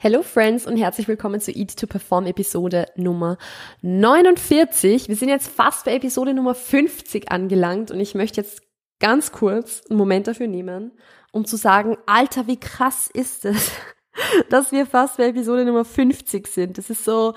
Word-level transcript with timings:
Hello 0.00 0.22
Friends 0.22 0.64
und 0.64 0.76
herzlich 0.76 1.08
willkommen 1.08 1.40
zu 1.40 1.50
Eat 1.50 1.76
to 1.76 1.88
Perform 1.88 2.26
Episode 2.26 2.86
Nummer 2.94 3.36
49. 3.82 5.08
Wir 5.08 5.16
sind 5.16 5.28
jetzt 5.28 5.48
fast 5.48 5.86
bei 5.86 5.96
Episode 5.96 6.34
Nummer 6.34 6.54
50 6.54 7.32
angelangt 7.32 7.90
und 7.90 7.98
ich 7.98 8.14
möchte 8.14 8.40
jetzt 8.40 8.62
ganz 9.00 9.32
kurz 9.32 9.82
einen 9.90 9.98
Moment 9.98 10.28
dafür 10.28 10.46
nehmen, 10.46 10.92
um 11.32 11.46
zu 11.46 11.56
sagen, 11.56 11.96
Alter, 12.06 12.46
wie 12.46 12.60
krass 12.60 13.10
ist 13.12 13.44
es, 13.44 13.72
dass 14.50 14.70
wir 14.70 14.86
fast 14.86 15.16
bei 15.16 15.30
Episode 15.30 15.64
Nummer 15.64 15.84
50 15.84 16.46
sind. 16.46 16.78
Das 16.78 16.90
ist 16.90 17.04
so, 17.04 17.34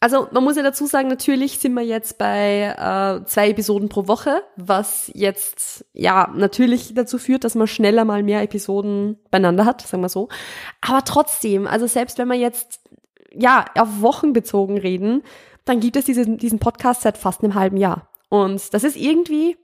also 0.00 0.28
man 0.32 0.42
muss 0.42 0.56
ja 0.56 0.62
dazu 0.62 0.86
sagen, 0.86 1.08
natürlich 1.08 1.58
sind 1.58 1.74
wir 1.74 1.82
jetzt 1.82 2.16
bei 2.16 2.74
äh, 2.74 3.24
zwei 3.26 3.50
Episoden 3.50 3.90
pro 3.90 4.08
Woche, 4.08 4.42
was 4.56 5.10
jetzt 5.14 5.84
ja 5.92 6.32
natürlich 6.34 6.94
dazu 6.94 7.18
führt, 7.18 7.44
dass 7.44 7.54
man 7.54 7.66
schneller 7.66 8.06
mal 8.06 8.22
mehr 8.22 8.42
Episoden 8.42 9.18
beieinander 9.30 9.66
hat, 9.66 9.82
sagen 9.82 10.02
wir 10.02 10.08
so. 10.08 10.30
Aber 10.80 11.04
trotzdem, 11.04 11.66
also 11.66 11.86
selbst 11.86 12.16
wenn 12.16 12.28
wir 12.28 12.38
jetzt 12.38 12.80
ja 13.32 13.66
auf 13.78 14.00
Wochen 14.00 14.32
bezogen 14.32 14.78
reden, 14.78 15.22
dann 15.66 15.80
gibt 15.80 15.96
es 15.96 16.06
diesen, 16.06 16.38
diesen 16.38 16.58
Podcast 16.58 17.02
seit 17.02 17.18
fast 17.18 17.44
einem 17.44 17.54
halben 17.54 17.76
Jahr. 17.76 18.08
Und 18.30 18.72
das 18.72 18.84
ist 18.84 18.96
irgendwie 18.96 19.58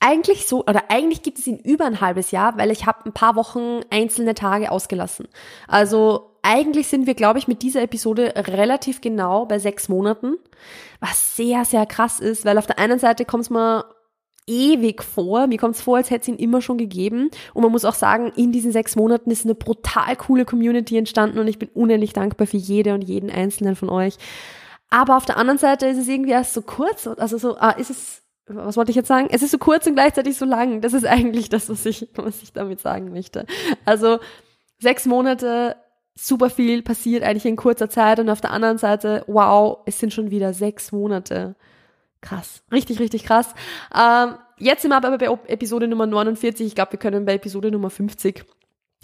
eigentlich 0.00 0.46
so, 0.46 0.60
oder 0.60 0.90
eigentlich 0.90 1.22
gibt 1.22 1.38
es 1.38 1.46
ihn 1.46 1.58
über 1.58 1.84
ein 1.84 2.00
halbes 2.00 2.30
Jahr, 2.30 2.56
weil 2.56 2.70
ich 2.70 2.86
habe 2.86 3.04
ein 3.04 3.12
paar 3.12 3.36
Wochen 3.36 3.80
einzelne 3.90 4.34
Tage 4.34 4.70
ausgelassen. 4.70 5.28
Also 5.66 6.36
eigentlich 6.42 6.86
sind 6.86 7.06
wir, 7.06 7.14
glaube 7.14 7.38
ich, 7.38 7.48
mit 7.48 7.62
dieser 7.62 7.82
Episode 7.82 8.34
relativ 8.36 9.00
genau 9.00 9.44
bei 9.46 9.58
sechs 9.58 9.88
Monaten, 9.88 10.36
was 11.00 11.36
sehr, 11.36 11.64
sehr 11.64 11.84
krass 11.84 12.20
ist, 12.20 12.44
weil 12.44 12.58
auf 12.58 12.66
der 12.66 12.78
einen 12.78 12.98
Seite 12.98 13.24
kommt 13.24 13.44
es 13.44 13.50
mir 13.50 13.84
ewig 14.46 15.02
vor. 15.02 15.46
Mir 15.46 15.58
kommt 15.58 15.74
es 15.74 15.82
vor, 15.82 15.98
als 15.98 16.10
hätte 16.10 16.22
es 16.22 16.28
ihn 16.28 16.42
immer 16.42 16.62
schon 16.62 16.78
gegeben. 16.78 17.30
Und 17.52 17.62
man 17.62 17.72
muss 17.72 17.84
auch 17.84 17.94
sagen, 17.94 18.32
in 18.34 18.50
diesen 18.50 18.72
sechs 18.72 18.96
Monaten 18.96 19.30
ist 19.30 19.44
eine 19.44 19.54
brutal 19.54 20.16
coole 20.16 20.44
Community 20.44 20.96
entstanden 20.96 21.38
und 21.38 21.48
ich 21.48 21.58
bin 21.58 21.68
unendlich 21.74 22.14
dankbar 22.14 22.46
für 22.46 22.56
jede 22.56 22.94
und 22.94 23.02
jeden 23.02 23.30
einzelnen 23.30 23.76
von 23.76 23.90
euch. 23.90 24.16
Aber 24.90 25.16
auf 25.18 25.26
der 25.26 25.36
anderen 25.36 25.58
Seite 25.58 25.86
ist 25.86 25.98
es 25.98 26.08
irgendwie 26.08 26.30
erst 26.30 26.54
so 26.54 26.62
kurz, 26.62 27.06
also 27.06 27.36
so, 27.36 27.58
ah, 27.58 27.72
ist 27.72 27.90
es 27.90 28.22
was 28.48 28.76
wollte 28.76 28.90
ich 28.90 28.96
jetzt 28.96 29.08
sagen? 29.08 29.28
Es 29.30 29.42
ist 29.42 29.50
so 29.50 29.58
kurz 29.58 29.86
und 29.86 29.94
gleichzeitig 29.94 30.36
so 30.36 30.44
lang. 30.44 30.80
Das 30.80 30.92
ist 30.92 31.06
eigentlich 31.06 31.48
das, 31.48 31.68
was 31.68 31.84
ich, 31.86 32.08
was 32.14 32.42
ich 32.42 32.52
damit 32.52 32.80
sagen 32.80 33.10
möchte. 33.10 33.46
Also 33.84 34.18
sechs 34.78 35.06
Monate, 35.06 35.76
super 36.14 36.50
viel 36.50 36.82
passiert 36.82 37.22
eigentlich 37.22 37.46
in 37.46 37.56
kurzer 37.56 37.88
Zeit 37.88 38.18
und 38.18 38.28
auf 38.28 38.40
der 38.40 38.50
anderen 38.50 38.78
Seite, 38.78 39.24
wow, 39.26 39.78
es 39.86 39.98
sind 39.98 40.12
schon 40.12 40.30
wieder 40.30 40.52
sechs 40.52 40.92
Monate. 40.92 41.54
Krass, 42.20 42.62
richtig, 42.72 42.98
richtig 42.98 43.24
krass. 43.24 43.54
Ähm, 43.94 44.34
jetzt 44.58 44.82
sind 44.82 44.90
wir 44.90 44.96
aber 44.96 45.16
bei 45.16 45.38
Episode 45.46 45.86
Nummer 45.86 46.06
49. 46.06 46.66
Ich 46.66 46.74
glaube, 46.74 46.92
wir 46.92 46.98
können 46.98 47.24
bei 47.24 47.34
Episode 47.34 47.70
Nummer 47.70 47.90
50 47.90 48.44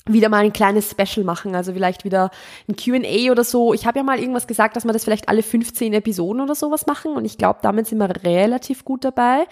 wieder 0.06 0.28
mal 0.28 0.44
ein 0.44 0.52
kleines 0.52 0.90
Special 0.90 1.24
machen, 1.24 1.54
also 1.54 1.72
vielleicht 1.72 2.04
wieder 2.04 2.30
ein 2.68 2.76
Q&A 2.76 3.30
oder 3.30 3.42
so. 3.42 3.72
Ich 3.72 3.86
habe 3.86 3.98
ja 3.98 4.02
mal 4.04 4.18
irgendwas 4.18 4.46
gesagt, 4.46 4.76
dass 4.76 4.84
wir 4.84 4.92
das 4.92 5.04
vielleicht 5.04 5.28
alle 5.28 5.42
15 5.42 5.94
Episoden 5.94 6.42
oder 6.42 6.54
sowas 6.54 6.86
machen 6.86 7.12
und 7.12 7.24
ich 7.24 7.38
glaube, 7.38 7.60
damit 7.62 7.86
sind 7.86 7.98
wir 7.98 8.24
relativ 8.24 8.84
gut 8.84 9.04
dabei. 9.04 9.46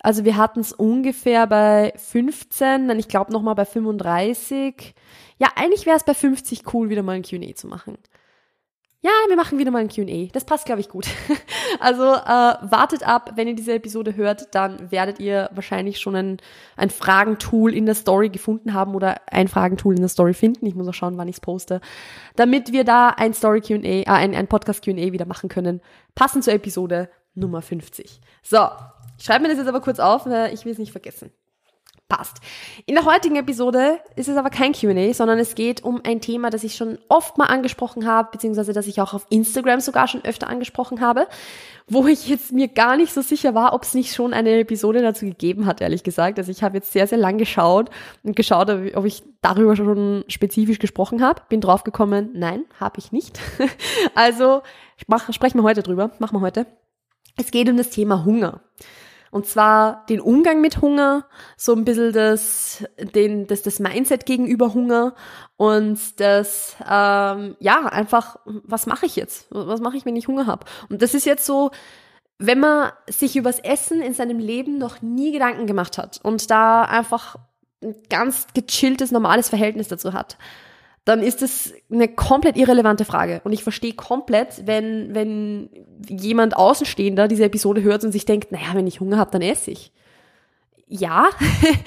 Also 0.00 0.24
wir 0.24 0.36
hatten 0.36 0.60
es 0.60 0.72
ungefähr 0.72 1.46
bei 1.46 1.92
15, 1.96 2.88
dann 2.88 2.98
ich 2.98 3.06
glaube 3.06 3.32
nochmal 3.32 3.54
bei 3.54 3.64
35. 3.64 4.94
Ja, 5.38 5.48
eigentlich 5.54 5.86
wäre 5.86 5.96
es 5.96 6.04
bei 6.04 6.14
50 6.14 6.74
cool, 6.74 6.90
wieder 6.90 7.04
mal 7.04 7.12
ein 7.12 7.22
Q&A 7.22 7.54
zu 7.54 7.68
machen. 7.68 7.96
Ja, 9.04 9.10
wir 9.26 9.34
machen 9.34 9.58
wieder 9.58 9.72
mal 9.72 9.80
ein 9.80 9.88
Q&A. 9.88 10.28
Das 10.32 10.44
passt, 10.44 10.64
glaube 10.64 10.80
ich, 10.80 10.88
gut. 10.88 11.08
also 11.80 12.04
äh, 12.04 12.54
wartet 12.70 13.02
ab, 13.02 13.32
wenn 13.34 13.48
ihr 13.48 13.56
diese 13.56 13.72
Episode 13.72 14.14
hört, 14.14 14.54
dann 14.54 14.92
werdet 14.92 15.18
ihr 15.18 15.50
wahrscheinlich 15.52 15.98
schon 15.98 16.14
ein, 16.14 16.36
ein 16.76 16.88
Fragentool 16.88 17.74
in 17.74 17.84
der 17.84 17.96
Story 17.96 18.28
gefunden 18.28 18.74
haben 18.74 18.94
oder 18.94 19.20
ein 19.26 19.48
Fragentool 19.48 19.96
in 19.96 20.02
der 20.02 20.08
Story 20.08 20.34
finden. 20.34 20.66
Ich 20.66 20.76
muss 20.76 20.86
auch 20.86 20.94
schauen, 20.94 21.18
wann 21.18 21.26
ich 21.26 21.34
es 21.34 21.40
poste, 21.40 21.80
damit 22.36 22.72
wir 22.72 22.84
da 22.84 23.08
ein 23.08 23.34
Story 23.34 23.60
Q&A, 23.60 23.78
äh, 23.82 24.04
ein, 24.06 24.36
ein 24.36 24.46
Podcast 24.46 24.84
Q&A 24.84 24.94
wieder 24.94 25.26
machen 25.26 25.48
können, 25.48 25.80
passend 26.14 26.44
zur 26.44 26.52
Episode 26.54 27.10
Nummer 27.34 27.60
50. 27.60 28.20
So, 28.44 28.68
ich 29.18 29.24
schreibe 29.24 29.42
mir 29.42 29.48
das 29.48 29.58
jetzt 29.58 29.68
aber 29.68 29.80
kurz 29.80 29.98
auf, 29.98 30.26
ich 30.52 30.64
will 30.64 30.72
es 30.72 30.78
nicht 30.78 30.92
vergessen 30.92 31.32
passt. 32.12 32.38
In 32.84 32.94
der 32.94 33.06
heutigen 33.06 33.36
Episode 33.36 33.98
ist 34.16 34.28
es 34.28 34.36
aber 34.36 34.50
kein 34.50 34.72
Q&A, 34.74 35.14
sondern 35.14 35.38
es 35.38 35.54
geht 35.54 35.82
um 35.82 36.02
ein 36.04 36.20
Thema, 36.20 36.50
das 36.50 36.62
ich 36.62 36.74
schon 36.74 36.98
oft 37.08 37.38
mal 37.38 37.46
angesprochen 37.46 38.06
habe, 38.06 38.28
beziehungsweise 38.32 38.74
das 38.74 38.86
ich 38.86 39.00
auch 39.00 39.14
auf 39.14 39.26
Instagram 39.30 39.80
sogar 39.80 40.08
schon 40.08 40.22
öfter 40.22 40.48
angesprochen 40.48 41.00
habe, 41.00 41.26
wo 41.88 42.06
ich 42.06 42.28
jetzt 42.28 42.52
mir 42.52 42.68
gar 42.68 42.98
nicht 42.98 43.14
so 43.14 43.22
sicher 43.22 43.54
war, 43.54 43.72
ob 43.72 43.84
es 43.84 43.94
nicht 43.94 44.14
schon 44.14 44.34
eine 44.34 44.58
Episode 44.58 45.00
dazu 45.00 45.24
gegeben 45.24 45.64
hat, 45.64 45.80
ehrlich 45.80 46.02
gesagt. 46.02 46.38
Also 46.38 46.50
ich 46.50 46.62
habe 46.62 46.76
jetzt 46.76 46.92
sehr, 46.92 47.06
sehr 47.06 47.18
lang 47.18 47.38
geschaut 47.38 47.88
und 48.22 48.36
geschaut, 48.36 48.68
ob 48.68 49.04
ich 49.06 49.22
darüber 49.40 49.74
schon 49.74 50.24
spezifisch 50.28 50.80
gesprochen 50.80 51.22
habe. 51.22 51.40
Bin 51.48 51.62
draufgekommen, 51.62 52.30
nein, 52.34 52.64
habe 52.78 52.98
ich 52.98 53.12
nicht. 53.12 53.40
also 54.14 54.62
sprechen 55.30 55.58
wir 55.58 55.64
heute 55.64 55.82
drüber, 55.82 56.10
machen 56.18 56.36
wir 56.36 56.42
heute. 56.42 56.66
Es 57.38 57.50
geht 57.50 57.70
um 57.70 57.78
das 57.78 57.88
Thema 57.88 58.26
Hunger. 58.26 58.60
Und 59.32 59.46
zwar 59.46 60.04
den 60.10 60.20
Umgang 60.20 60.60
mit 60.60 60.82
Hunger, 60.82 61.24
so 61.56 61.72
ein 61.72 61.86
bisschen 61.86 62.12
das, 62.12 62.84
den, 62.98 63.46
das, 63.46 63.62
das 63.62 63.80
Mindset 63.80 64.26
gegenüber 64.26 64.74
Hunger 64.74 65.14
und 65.56 65.98
das, 66.20 66.76
ähm, 66.86 67.56
ja, 67.58 67.86
einfach, 67.86 68.36
was 68.44 68.84
mache 68.84 69.06
ich 69.06 69.16
jetzt? 69.16 69.46
Was 69.48 69.80
mache 69.80 69.96
ich, 69.96 70.04
wenn 70.04 70.16
ich 70.16 70.28
Hunger 70.28 70.46
habe? 70.46 70.66
Und 70.90 71.00
das 71.00 71.14
ist 71.14 71.24
jetzt 71.24 71.46
so, 71.46 71.70
wenn 72.36 72.60
man 72.60 72.92
sich 73.08 73.34
übers 73.34 73.58
Essen 73.58 74.02
in 74.02 74.12
seinem 74.12 74.38
Leben 74.38 74.76
noch 74.76 75.00
nie 75.00 75.32
Gedanken 75.32 75.66
gemacht 75.66 75.96
hat 75.96 76.20
und 76.22 76.50
da 76.50 76.82
einfach 76.82 77.36
ein 77.82 77.94
ganz 78.10 78.48
gechilltes, 78.52 79.12
normales 79.12 79.48
Verhältnis 79.48 79.88
dazu 79.88 80.12
hat, 80.12 80.36
dann 81.04 81.20
ist 81.20 81.42
das 81.42 81.72
eine 81.90 82.08
komplett 82.08 82.56
irrelevante 82.56 83.04
Frage. 83.04 83.40
Und 83.44 83.52
ich 83.52 83.62
verstehe 83.64 83.94
komplett, 83.94 84.66
wenn, 84.66 85.14
wenn 85.14 85.68
jemand 86.08 86.56
Außenstehender 86.56 87.26
diese 87.26 87.44
Episode 87.44 87.82
hört 87.82 88.04
und 88.04 88.12
sich 88.12 88.24
denkt, 88.24 88.52
naja, 88.52 88.68
wenn 88.74 88.86
ich 88.86 89.00
Hunger 89.00 89.18
habe, 89.18 89.32
dann 89.32 89.42
esse 89.42 89.72
ich. 89.72 89.92
Ja, 90.86 91.30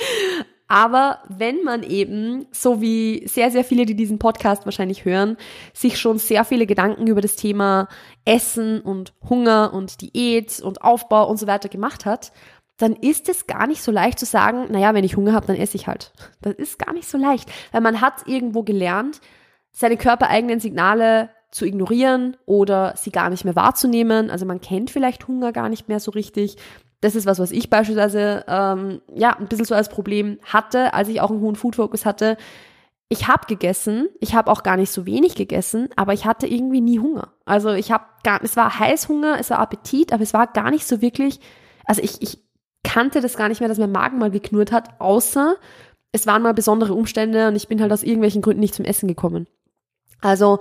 aber 0.68 1.20
wenn 1.30 1.64
man 1.64 1.84
eben, 1.84 2.46
so 2.52 2.82
wie 2.82 3.26
sehr, 3.26 3.52
sehr 3.52 3.64
viele, 3.64 3.86
die 3.86 3.96
diesen 3.96 4.20
Podcast 4.20 4.66
wahrscheinlich 4.66 5.06
hören, 5.06 5.38
sich 5.74 5.98
schon 5.98 6.18
sehr 6.18 6.44
viele 6.44 6.66
Gedanken 6.66 7.08
über 7.08 7.22
das 7.22 7.38
Thema 7.38 7.88
Essen 8.26 8.82
und 8.82 9.14
Hunger 9.30 9.72
und 9.74 10.02
Diät 10.02 10.60
und 10.60 10.82
Aufbau 10.82 11.30
und 11.30 11.38
so 11.38 11.48
weiter 11.48 11.70
gemacht 11.70 12.06
hat, 12.06 12.34
dann 12.78 12.94
ist 12.94 13.30
es 13.30 13.48
gar 13.48 13.68
nicht 13.68 13.82
so 13.82 13.92
leicht 13.92 14.20
zu 14.20 14.26
sagen, 14.26 14.68
naja, 14.70 14.94
wenn 14.94 15.04
ich 15.04 15.16
Hunger 15.16 15.34
habe, 15.34 15.48
dann 15.48 15.56
esse 15.56 15.78
ich 15.78 15.88
halt. 15.88 16.12
Das 16.42 16.54
ist 16.56 16.80
gar 16.80 16.94
nicht 16.94 17.08
so 17.08 17.18
leicht, 17.18 17.50
weil 17.72 17.82
man 17.82 18.02
hat 18.02 18.28
irgendwo 18.28 18.64
gelernt, 18.64 19.22
seine 19.72 19.98
körpereigenen 19.98 20.60
Signale 20.60 21.30
zu 21.52 21.66
ignorieren 21.66 22.36
oder 22.46 22.94
sie 22.98 23.12
gar 23.12 23.30
nicht 23.30 23.46
mehr 23.46 23.56
wahrzunehmen. 23.56 24.30
Also 24.30 24.46
man 24.46 24.60
kennt 24.60 24.92
vielleicht 24.92 25.28
Hunger 25.28 25.54
gar 25.54 25.70
nicht 25.70 25.88
mehr 25.88 26.02
so 26.02 26.12
richtig. 26.12 26.58
Das 27.00 27.16
ist 27.16 27.26
was, 27.26 27.40
was 27.40 27.52
ich 27.52 27.70
beispielsweise 27.70 28.44
ähm, 28.48 29.02
ja 29.14 29.38
ein 29.38 29.48
bisschen 29.48 29.66
so 29.66 29.76
als 29.76 29.90
Problem 29.90 30.40
hatte, 30.44 30.94
als 30.94 31.08
ich 31.08 31.22
auch 31.22 31.32
einen 31.32 31.40
hohen 31.40 31.56
Food 31.56 31.78
Focus 31.78 32.06
hatte. 32.06 32.36
Ich 33.08 33.28
habe 33.28 33.46
gegessen, 33.48 34.10
ich 34.20 34.34
habe 34.34 34.52
auch 34.52 34.64
gar 34.64 34.76
nicht 34.76 34.92
so 34.92 35.06
wenig 35.06 35.36
gegessen, 35.36 35.90
aber 35.96 36.14
ich 36.14 36.26
hatte 36.26 36.48
irgendwie 36.48 36.82
nie 36.82 37.00
Hunger. 37.00 37.34
Also 37.46 37.72
ich 37.72 37.92
habe 37.92 38.06
gar, 38.24 38.44
es 38.44 38.58
war 38.58 38.80
Heißhunger, 38.80 39.38
es 39.40 39.50
war 39.50 39.60
Appetit, 39.60 40.12
aber 40.12 40.24
es 40.24 40.34
war 40.34 40.48
gar 40.48 40.72
nicht 40.72 40.88
so 40.88 41.02
wirklich. 41.02 41.40
Also 41.86 42.02
ich, 42.02 42.22
ich 42.22 42.45
kannte 42.86 43.20
das 43.20 43.36
gar 43.36 43.50
nicht 43.50 43.60
mehr, 43.60 43.68
dass 43.68 43.80
mein 43.80 43.92
Magen 43.92 44.20
mal 44.20 44.32
geknurrt 44.32 44.72
hat, 44.72 45.00
außer 45.00 45.56
es 46.12 46.26
waren 46.26 46.44
mal 46.44 46.54
besondere 46.54 46.94
Umstände 46.94 47.50
und 47.50 47.56
ich 47.56 47.68
bin 47.68 47.82
halt 47.82 47.92
aus 47.92 48.04
irgendwelchen 48.04 48.42
Gründen 48.42 48.62
nicht 48.62 48.76
zum 48.76 48.86
Essen 48.86 49.08
gekommen. 49.08 49.48
Also, 50.22 50.60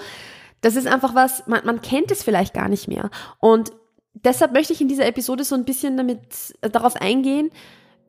das 0.62 0.74
ist 0.74 0.88
einfach 0.88 1.14
was, 1.14 1.46
man, 1.46 1.64
man 1.64 1.80
kennt 1.80 2.10
es 2.10 2.24
vielleicht 2.24 2.54
gar 2.54 2.68
nicht 2.68 2.88
mehr. 2.88 3.10
Und 3.38 3.70
deshalb 4.14 4.52
möchte 4.52 4.72
ich 4.72 4.80
in 4.80 4.88
dieser 4.88 5.06
Episode 5.06 5.44
so 5.44 5.54
ein 5.54 5.64
bisschen 5.64 5.96
damit 5.96 6.18
äh, 6.62 6.70
darauf 6.70 6.96
eingehen, 6.96 7.50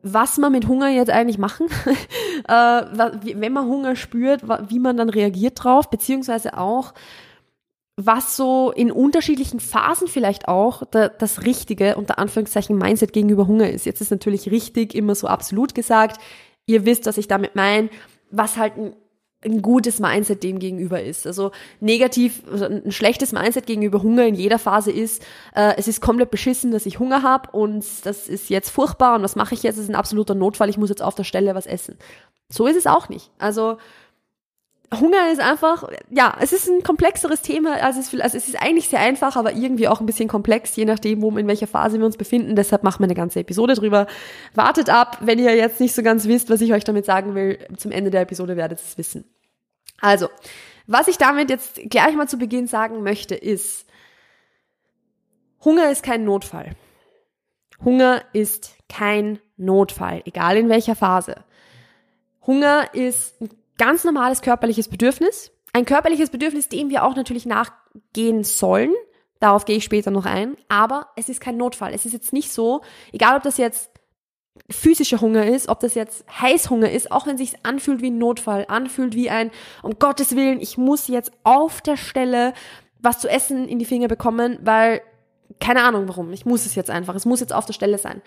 was 0.02 0.38
man 0.38 0.52
mit 0.52 0.66
Hunger 0.66 0.88
jetzt 0.88 1.10
eigentlich 1.10 1.38
machen, 1.38 1.66
äh, 2.48 2.52
wenn 2.52 3.52
man 3.52 3.66
Hunger 3.66 3.96
spürt, 3.96 4.42
wie 4.68 4.78
man 4.78 4.96
dann 4.96 5.10
reagiert 5.10 5.62
drauf, 5.62 5.90
beziehungsweise 5.90 6.58
auch, 6.58 6.94
was 7.96 8.36
so 8.36 8.72
in 8.72 8.92
unterschiedlichen 8.92 9.58
Phasen 9.58 10.06
vielleicht 10.06 10.48
auch 10.48 10.82
da, 10.90 11.08
das 11.08 11.44
richtige, 11.44 11.96
unter 11.96 12.18
Anführungszeichen, 12.18 12.76
Mindset 12.76 13.14
gegenüber 13.14 13.46
Hunger 13.46 13.70
ist. 13.70 13.86
Jetzt 13.86 14.02
ist 14.02 14.10
natürlich 14.10 14.50
richtig 14.50 14.94
immer 14.94 15.14
so 15.14 15.26
absolut 15.28 15.74
gesagt. 15.74 16.20
Ihr 16.66 16.84
wisst, 16.84 17.06
was 17.06 17.16
ich 17.16 17.26
damit 17.26 17.56
meine, 17.56 17.88
was 18.30 18.58
halt 18.58 18.76
ein, 18.76 18.92
ein 19.42 19.62
gutes 19.62 19.98
Mindset 19.98 20.42
dem 20.42 20.58
gegenüber 20.58 21.02
ist. 21.02 21.26
Also 21.26 21.52
negativ, 21.80 22.42
also 22.50 22.66
ein 22.66 22.92
schlechtes 22.92 23.32
Mindset 23.32 23.66
gegenüber 23.66 24.02
Hunger 24.02 24.26
in 24.26 24.34
jeder 24.34 24.58
Phase 24.58 24.90
ist, 24.90 25.22
äh, 25.54 25.74
es 25.78 25.88
ist 25.88 26.02
komplett 26.02 26.30
beschissen, 26.30 26.72
dass 26.72 26.84
ich 26.84 26.98
Hunger 26.98 27.22
habe 27.22 27.50
und 27.52 27.84
das 28.04 28.28
ist 28.28 28.50
jetzt 28.50 28.68
furchtbar 28.68 29.14
und 29.14 29.22
was 29.22 29.36
mache 29.36 29.54
ich 29.54 29.62
jetzt? 29.62 29.76
Es 29.76 29.84
ist 29.84 29.90
ein 29.90 29.94
absoluter 29.94 30.34
Notfall, 30.34 30.68
ich 30.68 30.78
muss 30.78 30.90
jetzt 30.90 31.02
auf 31.02 31.14
der 31.14 31.24
Stelle 31.24 31.54
was 31.54 31.66
essen. 31.66 31.96
So 32.50 32.66
ist 32.66 32.76
es 32.76 32.86
auch 32.86 33.08
nicht. 33.08 33.30
Also 33.38 33.78
Hunger 34.94 35.32
ist 35.32 35.40
einfach, 35.40 35.88
ja, 36.10 36.36
es 36.40 36.52
ist 36.52 36.68
ein 36.68 36.82
komplexeres 36.82 37.42
Thema, 37.42 37.74
als 37.82 37.96
es, 37.96 38.14
also 38.20 38.36
es 38.36 38.48
ist 38.48 38.62
eigentlich 38.62 38.88
sehr 38.88 39.00
einfach, 39.00 39.36
aber 39.36 39.52
irgendwie 39.52 39.88
auch 39.88 40.00
ein 40.00 40.06
bisschen 40.06 40.28
komplex, 40.28 40.76
je 40.76 40.84
nachdem, 40.84 41.22
wo, 41.22 41.36
in 41.36 41.48
welcher 41.48 41.66
Phase 41.66 41.98
wir 41.98 42.06
uns 42.06 42.16
befinden. 42.16 42.54
Deshalb 42.54 42.84
machen 42.84 43.00
wir 43.00 43.06
eine 43.06 43.14
ganze 43.14 43.40
Episode 43.40 43.74
drüber. 43.74 44.06
Wartet 44.54 44.88
ab, 44.88 45.18
wenn 45.22 45.38
ihr 45.38 45.56
jetzt 45.56 45.80
nicht 45.80 45.94
so 45.94 46.02
ganz 46.02 46.26
wisst, 46.26 46.50
was 46.50 46.60
ich 46.60 46.72
euch 46.72 46.84
damit 46.84 47.04
sagen 47.04 47.34
will. 47.34 47.58
Zum 47.76 47.90
Ende 47.90 48.10
der 48.10 48.20
Episode 48.20 48.56
werdet 48.56 48.78
ihr 48.78 48.84
es 48.84 48.98
wissen. 48.98 49.24
Also, 50.00 50.28
Was 50.86 51.08
ich 51.08 51.18
damit 51.18 51.50
jetzt 51.50 51.80
gleich 51.90 52.14
mal 52.14 52.28
zu 52.28 52.38
Beginn 52.38 52.68
sagen 52.68 53.02
möchte, 53.02 53.34
ist, 53.34 53.86
Hunger 55.64 55.90
ist 55.90 56.04
kein 56.04 56.24
Notfall. 56.24 56.76
Hunger 57.84 58.22
ist 58.32 58.76
kein 58.88 59.40
Notfall, 59.56 60.22
egal 60.26 60.56
in 60.56 60.68
welcher 60.68 60.94
Phase. 60.94 61.44
Hunger 62.46 62.94
ist 62.94 63.40
ein 63.40 63.50
ganz 63.78 64.04
normales 64.04 64.42
körperliches 64.42 64.88
Bedürfnis. 64.88 65.52
Ein 65.72 65.84
körperliches 65.84 66.30
Bedürfnis, 66.30 66.68
dem 66.68 66.90
wir 66.90 67.04
auch 67.04 67.16
natürlich 67.16 67.46
nachgehen 67.46 68.44
sollen. 68.44 68.92
Darauf 69.40 69.64
gehe 69.64 69.76
ich 69.76 69.84
später 69.84 70.10
noch 70.10 70.24
ein. 70.24 70.56
Aber 70.68 71.08
es 71.16 71.28
ist 71.28 71.40
kein 71.40 71.56
Notfall. 71.56 71.92
Es 71.92 72.06
ist 72.06 72.12
jetzt 72.12 72.32
nicht 72.32 72.50
so, 72.50 72.82
egal 73.12 73.36
ob 73.36 73.42
das 73.42 73.58
jetzt 73.58 73.90
physischer 74.70 75.20
Hunger 75.20 75.46
ist, 75.46 75.68
ob 75.68 75.80
das 75.80 75.94
jetzt 75.94 76.24
Heißhunger 76.40 76.90
ist, 76.90 77.12
auch 77.12 77.26
wenn 77.26 77.34
es 77.34 77.40
sich 77.40 77.64
anfühlt 77.64 78.00
wie 78.00 78.10
ein 78.10 78.18
Notfall, 78.18 78.64
anfühlt 78.68 79.14
wie 79.14 79.30
ein, 79.30 79.50
um 79.82 79.98
Gottes 79.98 80.34
Willen, 80.34 80.60
ich 80.60 80.78
muss 80.78 81.08
jetzt 81.08 81.32
auf 81.44 81.82
der 81.82 81.96
Stelle 81.96 82.54
was 82.98 83.18
zu 83.18 83.28
essen 83.28 83.68
in 83.68 83.78
die 83.78 83.84
Finger 83.84 84.08
bekommen, 84.08 84.58
weil, 84.62 85.02
keine 85.60 85.82
Ahnung 85.82 86.08
warum, 86.08 86.32
ich 86.32 86.46
muss 86.46 86.66
es 86.66 86.74
jetzt 86.74 86.90
einfach, 86.90 87.14
es 87.14 87.26
muss 87.26 87.40
jetzt 87.40 87.52
auf 87.52 87.66
der 87.66 87.74
Stelle 87.74 87.98
sein. 87.98 88.22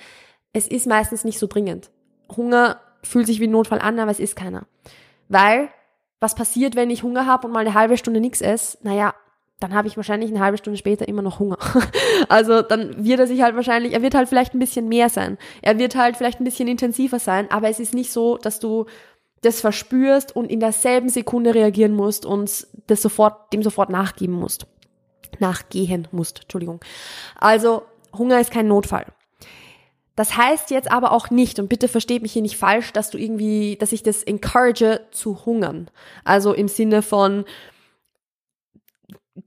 Es 0.54 0.68
ist 0.68 0.88
meistens 0.88 1.24
nicht 1.24 1.40
so 1.40 1.48
dringend. 1.48 1.90
Hunger 2.36 2.80
fühlt 3.04 3.28
sich 3.28 3.40
wie 3.40 3.48
ein 3.48 3.52
Notfall 3.52 3.80
an, 3.80 4.00
aber 4.00 4.12
es 4.12 4.20
ist 4.20 4.36
keiner. 4.36 4.68
Weil, 5.30 5.70
was 6.20 6.36
passiert, 6.36 6.76
wenn 6.76 6.90
ich 6.90 7.04
Hunger 7.04 7.26
habe 7.26 7.48
und 7.48 7.54
mal 7.54 7.60
eine 7.60 7.74
halbe 7.74 7.98
Stunde 7.98 8.20
nichts 8.20 8.42
esse? 8.42 8.78
Naja, 8.82 9.14
dann 9.60 9.74
habe 9.74 9.88
ich 9.88 9.98
wahrscheinlich 9.98 10.32
eine 10.32 10.40
halbe 10.40 10.58
Stunde 10.58 10.78
später 10.78 11.08
immer 11.08 11.22
noch 11.22 11.40
Hunger. 11.40 11.58
Also 12.28 12.62
dann 12.62 13.06
wird 13.06 13.22
er 13.22 13.28
sich 13.28 13.42
halt 13.42 13.56
wahrscheinlich, 13.56 13.94
er 13.94 14.02
wird 14.02 14.14
halt 14.14 14.28
vielleicht 14.28 14.54
ein 14.54 14.60
bisschen 14.60 14.90
mehr 14.90 15.10
sein. 15.10 15.38
Er 15.62 15.80
wird 15.80 15.96
halt 15.96 16.18
vielleicht 16.18 16.42
ein 16.42 16.44
bisschen 16.44 16.68
intensiver 16.68 17.18
sein, 17.18 17.50
aber 17.50 17.70
es 17.70 17.80
ist 17.80 17.94
nicht 17.94 18.12
so, 18.12 18.38
dass 18.38 18.60
du 18.60 18.86
das 19.42 19.62
verspürst 19.62 20.36
und 20.36 20.52
in 20.52 20.60
derselben 20.60 21.08
Sekunde 21.08 21.56
reagieren 21.56 21.94
musst 21.94 22.26
und 22.26 22.68
das 22.88 23.02
sofort, 23.02 23.54
dem 23.54 23.64
sofort 23.64 23.90
nachgeben 23.90 24.36
musst. 24.36 24.68
Nachgehen 25.40 26.08
musst, 26.12 26.42
Entschuldigung. 26.42 26.82
Also 27.36 27.84
Hunger 28.18 28.40
ist 28.42 28.52
kein 28.52 28.68
Notfall. 28.68 29.06
Das 30.20 30.36
heißt 30.36 30.70
jetzt 30.70 30.92
aber 30.92 31.14
auch 31.14 31.30
nicht, 31.30 31.60
und 31.60 31.70
bitte 31.70 31.88
versteht 31.88 32.24
mich 32.24 32.34
hier 32.34 32.42
nicht 32.42 32.58
falsch, 32.58 32.92
dass 32.92 33.10
du 33.10 33.18
irgendwie, 33.18 33.78
dass 33.78 33.94
ich 33.94 34.04
das 34.04 34.22
encourage 34.22 35.00
zu 35.12 35.46
hungern. 35.46 35.90
Also 36.26 36.52
im 36.52 36.68
Sinne 36.68 37.02
von, 37.02 37.46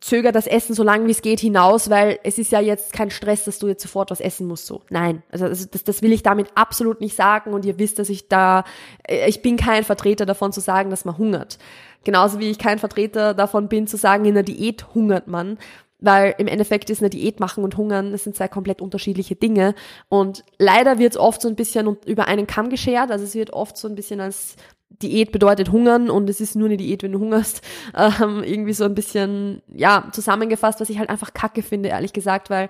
zöger 0.00 0.32
das 0.32 0.46
Essen 0.46 0.74
so 0.74 0.82
lange 0.82 1.06
wie 1.06 1.10
es 1.10 1.20
geht 1.20 1.40
hinaus, 1.40 1.90
weil 1.90 2.18
es 2.22 2.38
ist 2.38 2.52
ja 2.52 2.60
jetzt 2.60 2.94
kein 2.94 3.10
Stress, 3.10 3.44
dass 3.44 3.58
du 3.58 3.68
jetzt 3.68 3.82
sofort 3.82 4.10
was 4.10 4.22
essen 4.22 4.46
musst. 4.46 4.64
So, 4.64 4.80
nein, 4.88 5.22
also 5.30 5.46
das, 5.46 5.84
das 5.84 6.00
will 6.00 6.10
ich 6.10 6.22
damit 6.22 6.48
absolut 6.54 7.02
nicht 7.02 7.14
sagen. 7.14 7.52
Und 7.52 7.66
ihr 7.66 7.78
wisst, 7.78 7.98
dass 7.98 8.08
ich 8.08 8.28
da, 8.28 8.64
äh, 9.06 9.28
ich 9.28 9.42
bin 9.42 9.58
kein 9.58 9.84
Vertreter 9.84 10.24
davon 10.24 10.52
zu 10.52 10.60
sagen, 10.60 10.88
dass 10.88 11.04
man 11.04 11.18
hungert. 11.18 11.58
Genauso 12.04 12.38
wie 12.38 12.50
ich 12.50 12.58
kein 12.58 12.78
Vertreter 12.78 13.34
davon 13.34 13.68
bin 13.68 13.86
zu 13.86 13.98
sagen, 13.98 14.24
in 14.24 14.34
der 14.34 14.42
Diät 14.42 14.94
hungert 14.94 15.28
man. 15.28 15.58
Weil 16.02 16.34
im 16.38 16.48
Endeffekt 16.48 16.90
ist 16.90 17.00
eine 17.00 17.10
Diät 17.10 17.40
machen 17.40 17.62
und 17.64 17.76
hungern, 17.76 18.12
das 18.12 18.24
sind 18.24 18.36
zwei 18.36 18.48
komplett 18.48 18.82
unterschiedliche 18.82 19.36
Dinge. 19.36 19.74
Und 20.08 20.44
leider 20.58 20.98
wird 20.98 21.12
es 21.12 21.18
oft 21.18 21.40
so 21.40 21.48
ein 21.48 21.56
bisschen 21.56 21.96
über 22.04 22.26
einen 22.26 22.46
Kamm 22.46 22.68
geschert. 22.68 23.10
Also 23.10 23.24
es 23.24 23.34
wird 23.34 23.52
oft 23.52 23.76
so 23.76 23.88
ein 23.88 23.94
bisschen 23.94 24.20
als 24.20 24.56
Diät 25.00 25.32
bedeutet 25.32 25.72
hungern 25.72 26.10
und 26.10 26.28
es 26.28 26.40
ist 26.40 26.54
nur 26.54 26.66
eine 26.66 26.76
Diät, 26.76 27.02
wenn 27.02 27.12
du 27.12 27.20
hungerst. 27.20 27.62
Ähm, 27.94 28.42
irgendwie 28.42 28.72
so 28.72 28.84
ein 28.84 28.94
bisschen, 28.94 29.60
ja, 29.68 30.08
zusammengefasst, 30.12 30.80
was 30.80 30.88
ich 30.88 30.98
halt 30.98 31.10
einfach 31.10 31.34
kacke 31.34 31.62
finde, 31.62 31.90
ehrlich 31.90 32.12
gesagt, 32.12 32.48
weil 32.48 32.68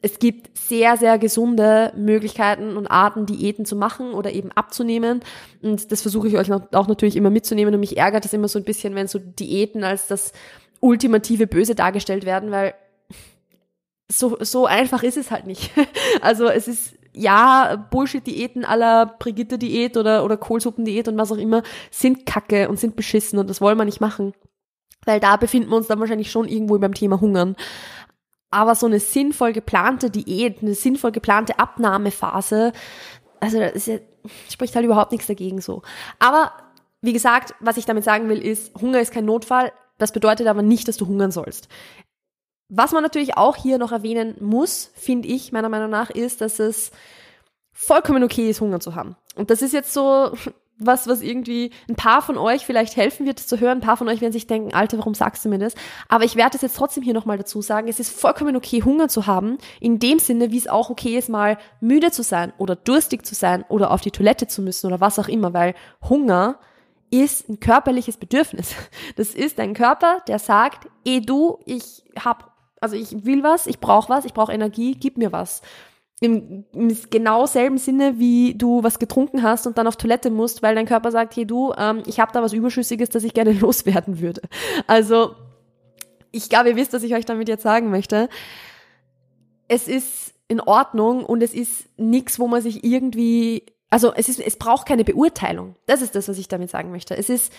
es 0.00 0.18
gibt 0.18 0.56
sehr, 0.56 0.96
sehr 0.96 1.18
gesunde 1.18 1.92
Möglichkeiten 1.96 2.76
und 2.76 2.86
Arten, 2.86 3.26
Diäten 3.26 3.64
zu 3.64 3.76
machen 3.76 4.12
oder 4.12 4.32
eben 4.32 4.52
abzunehmen. 4.52 5.20
Und 5.62 5.90
das 5.90 6.02
versuche 6.02 6.28
ich 6.28 6.36
euch 6.36 6.52
auch 6.52 6.86
natürlich 6.86 7.16
immer 7.16 7.30
mitzunehmen. 7.30 7.74
Und 7.74 7.80
mich 7.80 7.96
ärgert 7.96 8.24
das 8.24 8.32
immer 8.32 8.48
so 8.48 8.58
ein 8.58 8.64
bisschen, 8.64 8.94
wenn 8.94 9.08
so 9.08 9.18
Diäten 9.18 9.82
als 9.82 10.06
das 10.06 10.32
ultimative 10.80 11.46
Böse 11.46 11.74
dargestellt 11.74 12.24
werden, 12.24 12.50
weil 12.50 12.74
so, 14.10 14.38
so 14.40 14.66
einfach 14.66 15.02
ist 15.02 15.16
es 15.16 15.30
halt 15.30 15.46
nicht. 15.46 15.70
Also 16.20 16.48
es 16.48 16.66
ist 16.68 16.94
ja, 17.12 17.76
Bullshit-Diäten 17.90 18.64
aller 18.64 19.06
Brigitte-Diät 19.06 19.96
oder, 19.96 20.24
oder 20.24 20.36
Kohlsuppen-Diät 20.36 21.08
und 21.08 21.18
was 21.18 21.32
auch 21.32 21.36
immer 21.36 21.62
sind 21.90 22.26
kacke 22.26 22.68
und 22.68 22.78
sind 22.78 22.96
beschissen 22.96 23.38
und 23.38 23.50
das 23.50 23.60
wollen 23.60 23.78
wir 23.78 23.84
nicht 23.84 24.00
machen. 24.00 24.34
Weil 25.04 25.20
da 25.20 25.36
befinden 25.36 25.70
wir 25.70 25.76
uns 25.76 25.88
dann 25.88 26.00
wahrscheinlich 26.00 26.30
schon 26.30 26.48
irgendwo 26.48 26.78
beim 26.78 26.94
Thema 26.94 27.20
Hungern. 27.20 27.56
Aber 28.50 28.74
so 28.74 28.86
eine 28.86 29.00
sinnvoll 29.00 29.52
geplante 29.52 30.10
Diät, 30.10 30.62
eine 30.62 30.74
sinnvoll 30.74 31.12
geplante 31.12 31.58
Abnahmephase, 31.58 32.72
also 33.40 33.58
das 33.58 33.86
ja, 33.86 33.98
spricht 34.50 34.74
halt 34.74 34.84
überhaupt 34.84 35.12
nichts 35.12 35.26
dagegen 35.26 35.60
so. 35.60 35.82
Aber 36.18 36.52
wie 37.00 37.12
gesagt, 37.12 37.54
was 37.60 37.76
ich 37.76 37.84
damit 37.84 38.04
sagen 38.04 38.28
will, 38.28 38.40
ist, 38.40 38.74
Hunger 38.80 39.00
ist 39.00 39.12
kein 39.12 39.24
Notfall. 39.24 39.72
Das 39.98 40.12
bedeutet 40.12 40.46
aber 40.46 40.62
nicht, 40.62 40.88
dass 40.88 40.96
du 40.96 41.06
hungern 41.06 41.30
sollst. 41.30 41.68
Was 42.68 42.92
man 42.92 43.02
natürlich 43.02 43.36
auch 43.36 43.56
hier 43.56 43.78
noch 43.78 43.92
erwähnen 43.92 44.36
muss, 44.40 44.90
finde 44.94 45.28
ich, 45.28 45.52
meiner 45.52 45.68
Meinung 45.68 45.90
nach, 45.90 46.10
ist, 46.10 46.40
dass 46.40 46.58
es 46.58 46.90
vollkommen 47.72 48.24
okay 48.24 48.50
ist, 48.50 48.60
Hunger 48.60 48.80
zu 48.80 48.94
haben. 48.94 49.16
Und 49.36 49.50
das 49.50 49.62
ist 49.62 49.72
jetzt 49.72 49.92
so 49.92 50.32
was, 50.78 51.08
was 51.08 51.22
irgendwie 51.22 51.72
ein 51.88 51.96
paar 51.96 52.22
von 52.22 52.38
euch 52.38 52.64
vielleicht 52.64 52.96
helfen 52.96 53.26
wird, 53.26 53.38
das 53.38 53.48
zu 53.48 53.58
hören. 53.58 53.78
Ein 53.78 53.84
paar 53.84 53.96
von 53.96 54.08
euch 54.08 54.20
werden 54.20 54.32
sich 54.32 54.46
denken, 54.46 54.74
Alter, 54.74 54.98
warum 54.98 55.14
sagst 55.14 55.44
du 55.44 55.48
mir 55.48 55.58
das? 55.58 55.74
Aber 56.08 56.24
ich 56.24 56.36
werde 56.36 56.56
es 56.56 56.62
jetzt 56.62 56.76
trotzdem 56.76 57.02
hier 57.02 57.14
nochmal 57.14 57.38
dazu 57.38 57.62
sagen. 57.62 57.88
Es 57.88 57.98
ist 57.98 58.16
vollkommen 58.16 58.54
okay, 58.54 58.82
Hunger 58.84 59.08
zu 59.08 59.26
haben. 59.26 59.58
In 59.80 59.98
dem 59.98 60.20
Sinne, 60.20 60.52
wie 60.52 60.58
es 60.58 60.68
auch 60.68 60.90
okay 60.90 61.18
ist, 61.18 61.28
mal 61.28 61.58
müde 61.80 62.12
zu 62.12 62.22
sein 62.22 62.52
oder 62.58 62.76
durstig 62.76 63.26
zu 63.26 63.34
sein 63.34 63.64
oder 63.68 63.90
auf 63.90 64.02
die 64.02 64.12
Toilette 64.12 64.46
zu 64.46 64.62
müssen 64.62 64.86
oder 64.86 65.00
was 65.00 65.18
auch 65.18 65.28
immer, 65.28 65.52
weil 65.52 65.74
Hunger 66.08 66.60
ist 67.10 67.48
ein 67.48 67.60
körperliches 67.60 68.16
Bedürfnis. 68.16 68.74
Das 69.16 69.34
ist 69.34 69.58
ein 69.58 69.74
Körper, 69.74 70.22
der 70.28 70.38
sagt, 70.38 70.88
eh 71.04 71.20
du, 71.20 71.58
ich 71.64 72.04
hab 72.22 72.58
also 72.80 72.96
ich 72.96 73.24
will 73.24 73.42
was, 73.42 73.66
ich 73.66 73.80
brauche 73.80 74.08
was, 74.08 74.24
ich 74.24 74.34
brauche 74.34 74.52
Energie, 74.52 74.94
gib 74.98 75.18
mir 75.18 75.32
was. 75.32 75.62
Im, 76.20 76.64
Im, 76.72 76.96
genau 77.10 77.46
selben 77.46 77.78
Sinne, 77.78 78.18
wie 78.18 78.54
du 78.54 78.82
was 78.82 78.98
getrunken 78.98 79.42
hast 79.42 79.66
und 79.66 79.78
dann 79.78 79.86
auf 79.86 79.96
Toilette 79.96 80.30
musst, 80.30 80.62
weil 80.62 80.74
dein 80.74 80.86
Körper 80.86 81.12
sagt, 81.12 81.36
hey 81.36 81.46
du, 81.46 81.72
ähm, 81.76 82.02
ich 82.06 82.18
habe 82.18 82.32
da 82.32 82.42
was 82.42 82.52
Überschüssiges, 82.52 83.08
das 83.10 83.24
ich 83.24 83.34
gerne 83.34 83.52
loswerden 83.60 84.20
würde. 84.20 84.42
Also 84.86 85.34
ich 86.32 86.48
glaube, 86.48 86.70
ihr 86.70 86.76
wisst, 86.76 86.92
was 86.92 87.04
ich 87.04 87.14
euch 87.14 87.24
damit 87.24 87.48
jetzt 87.48 87.62
sagen 87.62 87.90
möchte. 87.90 88.28
Es 89.68 89.86
ist 89.86 90.34
in 90.48 90.60
Ordnung 90.60 91.24
und 91.24 91.42
es 91.42 91.54
ist 91.54 91.88
nichts, 91.98 92.38
wo 92.38 92.48
man 92.48 92.62
sich 92.62 92.82
irgendwie, 92.84 93.66
also 93.90 94.12
es 94.14 94.28
ist, 94.28 94.40
es 94.40 94.56
braucht 94.56 94.86
keine 94.86 95.04
Beurteilung. 95.04 95.76
Das 95.86 96.02
ist 96.02 96.14
das, 96.14 96.28
was 96.28 96.38
ich 96.38 96.48
damit 96.48 96.70
sagen 96.70 96.90
möchte. 96.90 97.16
Es 97.16 97.28
ist 97.28 97.52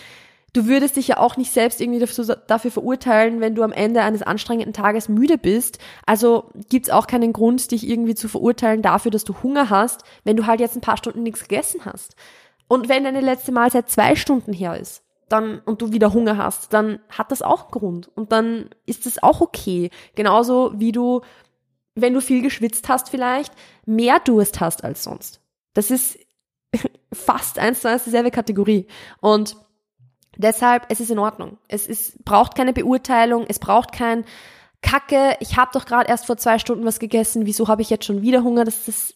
du 0.52 0.66
würdest 0.66 0.96
dich 0.96 1.08
ja 1.08 1.18
auch 1.18 1.36
nicht 1.36 1.52
selbst 1.52 1.80
irgendwie 1.80 2.00
dafür, 2.00 2.70
verurteilen, 2.70 3.40
wenn 3.40 3.54
du 3.54 3.62
am 3.62 3.72
Ende 3.72 4.02
eines 4.02 4.22
anstrengenden 4.22 4.72
Tages 4.72 5.08
müde 5.08 5.38
bist. 5.38 5.78
Also 6.06 6.50
gibt's 6.68 6.90
auch 6.90 7.06
keinen 7.06 7.32
Grund, 7.32 7.70
dich 7.70 7.88
irgendwie 7.88 8.14
zu 8.14 8.28
verurteilen 8.28 8.82
dafür, 8.82 9.10
dass 9.10 9.24
du 9.24 9.42
Hunger 9.42 9.70
hast, 9.70 10.02
wenn 10.24 10.36
du 10.36 10.46
halt 10.46 10.60
jetzt 10.60 10.76
ein 10.76 10.80
paar 10.82 10.96
Stunden 10.96 11.22
nichts 11.22 11.42
gegessen 11.42 11.84
hast. 11.84 12.16
Und 12.68 12.88
wenn 12.88 13.04
deine 13.04 13.20
letzte 13.20 13.52
Mahlzeit 13.52 13.88
zwei 13.88 14.16
Stunden 14.16 14.52
her 14.52 14.78
ist, 14.78 15.02
dann, 15.28 15.60
und 15.60 15.80
du 15.80 15.92
wieder 15.92 16.12
Hunger 16.12 16.36
hast, 16.36 16.72
dann 16.72 16.98
hat 17.08 17.30
das 17.30 17.42
auch 17.42 17.62
einen 17.62 17.70
Grund. 17.70 18.10
Und 18.16 18.32
dann 18.32 18.70
ist 18.86 19.06
das 19.06 19.22
auch 19.22 19.40
okay. 19.40 19.90
Genauso 20.16 20.72
wie 20.76 20.90
du, 20.90 21.20
wenn 21.94 22.14
du 22.14 22.20
viel 22.20 22.42
geschwitzt 22.42 22.88
hast 22.88 23.10
vielleicht, 23.10 23.52
mehr 23.86 24.18
Durst 24.18 24.60
hast 24.60 24.82
als 24.82 25.04
sonst. 25.04 25.40
Das 25.74 25.90
ist 25.90 26.18
fast 27.12 27.58
eins 27.58 27.80
zu 27.80 27.88
eins 27.88 28.04
dieselbe 28.04 28.30
Kategorie. 28.30 28.86
Und 29.20 29.56
Deshalb, 30.36 30.86
es 30.88 31.00
ist 31.00 31.10
in 31.10 31.18
Ordnung. 31.18 31.58
Es 31.68 31.86
ist, 31.86 32.24
braucht 32.24 32.54
keine 32.54 32.72
Beurteilung, 32.72 33.44
es 33.48 33.58
braucht 33.58 33.92
kein 33.92 34.24
Kacke, 34.82 35.36
ich 35.40 35.58
habe 35.58 35.72
doch 35.74 35.84
gerade 35.84 36.08
erst 36.08 36.24
vor 36.24 36.38
zwei 36.38 36.58
Stunden 36.58 36.86
was 36.86 36.98
gegessen, 36.98 37.44
wieso 37.44 37.68
habe 37.68 37.82
ich 37.82 37.90
jetzt 37.90 38.06
schon 38.06 38.22
wieder 38.22 38.42
Hunger? 38.42 38.64
Das, 38.64 38.86
das 38.86 39.14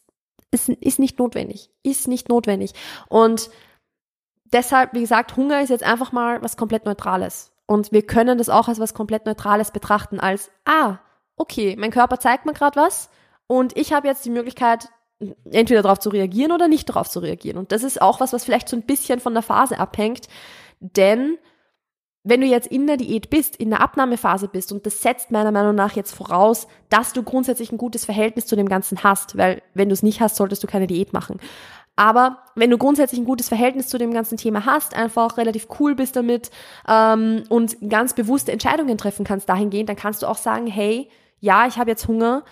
ist, 0.50 0.68
ist 0.68 0.99
nicht 0.99 1.18
notwendig. 1.18 1.70
Ist 1.82 2.08
nicht 2.08 2.28
notwendig. 2.28 2.75
Und 3.08 3.49
deshalb, 4.44 4.92
wie 4.92 5.00
gesagt, 5.00 5.37
Hunger 5.37 5.62
ist 5.62 5.70
jetzt 5.70 5.84
einfach 5.84 6.12
mal 6.12 6.42
was 6.42 6.58
komplett 6.58 6.84
Neutrales. 6.84 7.52
Und 7.66 7.92
wir 7.92 8.02
können 8.02 8.37
das 8.37 8.50
auch 8.50 8.68
als 8.68 8.78
was 8.78 8.92
komplett 8.92 9.25
Neutrales 9.25 9.70
betrachten, 9.70 10.20
als, 10.20 10.50
ah, 10.66 10.99
okay, 11.37 11.76
mein 11.78 11.90
Körper 11.90 12.20
zeigt 12.20 12.44
mir 12.44 12.52
gerade 12.52 12.78
was 12.78 13.08
und 13.46 13.75
ich 13.78 13.94
habe 13.94 14.06
jetzt 14.06 14.26
die 14.26 14.30
Möglichkeit, 14.30 14.90
entweder 15.50 15.83
darauf 15.83 16.00
zu 16.00 16.11
reagieren 16.11 16.52
oder 16.52 16.68
nicht 16.68 16.88
darauf 16.88 17.09
zu 17.09 17.21
reagieren. 17.21 17.59
Und 17.59 17.73
das 17.73 17.83
ist 17.83 18.02
auch 18.02 18.21
was, 18.21 18.33
was 18.33 18.44
vielleicht 18.44 18.68
so 18.68 18.76
ein 18.76 18.83
bisschen 18.83 19.21
von 19.21 19.35
der 19.35 19.42
Phase 19.42 19.78
abhängt. 19.78 20.28
Denn 20.80 21.38
wenn 22.25 22.40
du 22.40 22.47
jetzt 22.47 22.68
in 22.68 22.87
der 22.87 22.97
Diät 22.97 23.28
bist, 23.30 23.56
in 23.56 23.71
der 23.71 23.80
Abnahmephase 23.80 24.49
bist, 24.49 24.73
und 24.73 24.87
das 24.87 25.02
setzt 25.02 25.30
meiner 25.30 25.52
Meinung 25.52 25.75
nach 25.75 25.94
jetzt 25.94 26.14
voraus, 26.14 26.66
dass 26.88 27.12
du 27.12 27.23
grundsätzlich 27.23 27.71
ein 27.71 27.78
gutes 27.78 28.06
Verhältnis 28.06 28.47
zu 28.47 28.56
dem 28.56 28.68
Ganzen 28.68 29.02
hast, 29.02 29.37
weil 29.37 29.62
wenn 29.75 29.88
du 29.88 29.92
es 29.92 30.02
nicht 30.02 30.21
hast, 30.21 30.37
solltest 30.37 30.62
du 30.62 30.66
keine 30.66 30.87
Diät 30.87 31.12
machen. 31.12 31.38
Aber 31.97 32.38
wenn 32.56 32.71
du 32.71 32.78
grundsätzlich 32.78 33.21
ein 33.21 33.26
gutes 33.26 33.49
Verhältnis 33.49 33.88
zu 33.88 33.99
dem 33.99 34.12
ganzen 34.12 34.37
Thema 34.37 34.66
hast, 34.66 34.94
einfach 34.94 35.37
relativ 35.37 35.68
cool 35.78 35.94
bist 35.94 36.16
damit 36.16 36.50
ähm, 36.88 37.44
und 37.50 37.76
ganz 37.88 38.14
bewusste 38.14 38.50
Entscheidungen 38.50 38.99
treffen 38.99 39.25
kannst 39.25 39.49
dahingehend, 39.49 39.88
dann 39.88 39.97
kannst 39.97 40.23
du 40.23 40.26
auch 40.26 40.38
sagen, 40.38 40.66
hey, 40.66 41.09
ja, 41.38 41.66
ich 41.66 41.76
habe 41.76 41.90
jetzt 41.90 42.09
Hunger, 42.09 42.42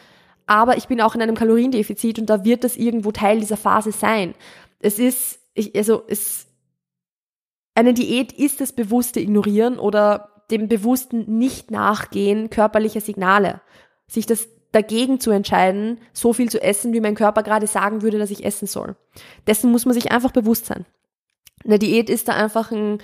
aber 0.47 0.77
ich 0.77 0.89
bin 0.89 1.01
auch 1.01 1.15
in 1.15 1.23
einem 1.23 1.37
Kaloriendefizit 1.37 2.19
und 2.19 2.27
da 2.27 2.45
wird 2.45 2.65
das 2.65 2.77
irgendwo 2.77 3.13
Teil 3.13 3.41
dieser 3.41 3.57
Phase 3.57 3.93
sein. 3.93 4.35
Es 4.81 4.99
ist, 4.99 5.41
ich, 5.55 5.75
also 5.77 6.03
es 6.09 6.47
eine 7.75 7.95
Diät 7.95 8.33
ist 8.33 8.61
das 8.61 8.73
bewusste 8.73 9.21
Ignorieren 9.21 9.79
oder 9.79 10.45
dem 10.51 10.69
bewussten 10.69 11.39
Nicht-Nachgehen 11.39 12.51
körperlicher 12.51 13.01
Signale. 13.01 13.63
Sich 14.07 14.27
das 14.27 14.49
dagegen 14.73 15.21
zu 15.21 15.31
entscheiden, 15.31 16.01
so 16.13 16.33
viel 16.33 16.51
zu 16.51 16.63
essen, 16.63 16.93
wie 16.93 17.01
mein 17.01 17.15
Körper 17.15 17.43
gerade 17.43 17.67
sagen 17.67 18.03
würde, 18.03 18.19
dass 18.19 18.31
ich 18.31 18.45
essen 18.45 18.67
soll. 18.67 18.97
Dessen 19.47 19.71
muss 19.71 19.85
man 19.85 19.95
sich 19.95 20.11
einfach 20.11 20.33
bewusst 20.33 20.67
sein. 20.67 20.87
Eine 21.65 21.79
Diät 21.79 22.11
ist 22.11 22.29
da 22.29 22.33
einfach 22.33 22.71
ein, 22.73 22.99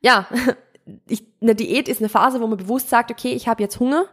ja, 0.00 0.26
ich, 1.08 1.24
eine 1.40 1.54
Diät 1.54 1.88
ist 1.88 2.00
eine 2.00 2.08
Phase, 2.08 2.40
wo 2.40 2.46
man 2.46 2.58
bewusst 2.58 2.90
sagt, 2.90 3.10
okay, 3.10 3.32
ich 3.32 3.48
habe 3.48 3.62
jetzt 3.62 3.80
Hunger. 3.80 4.06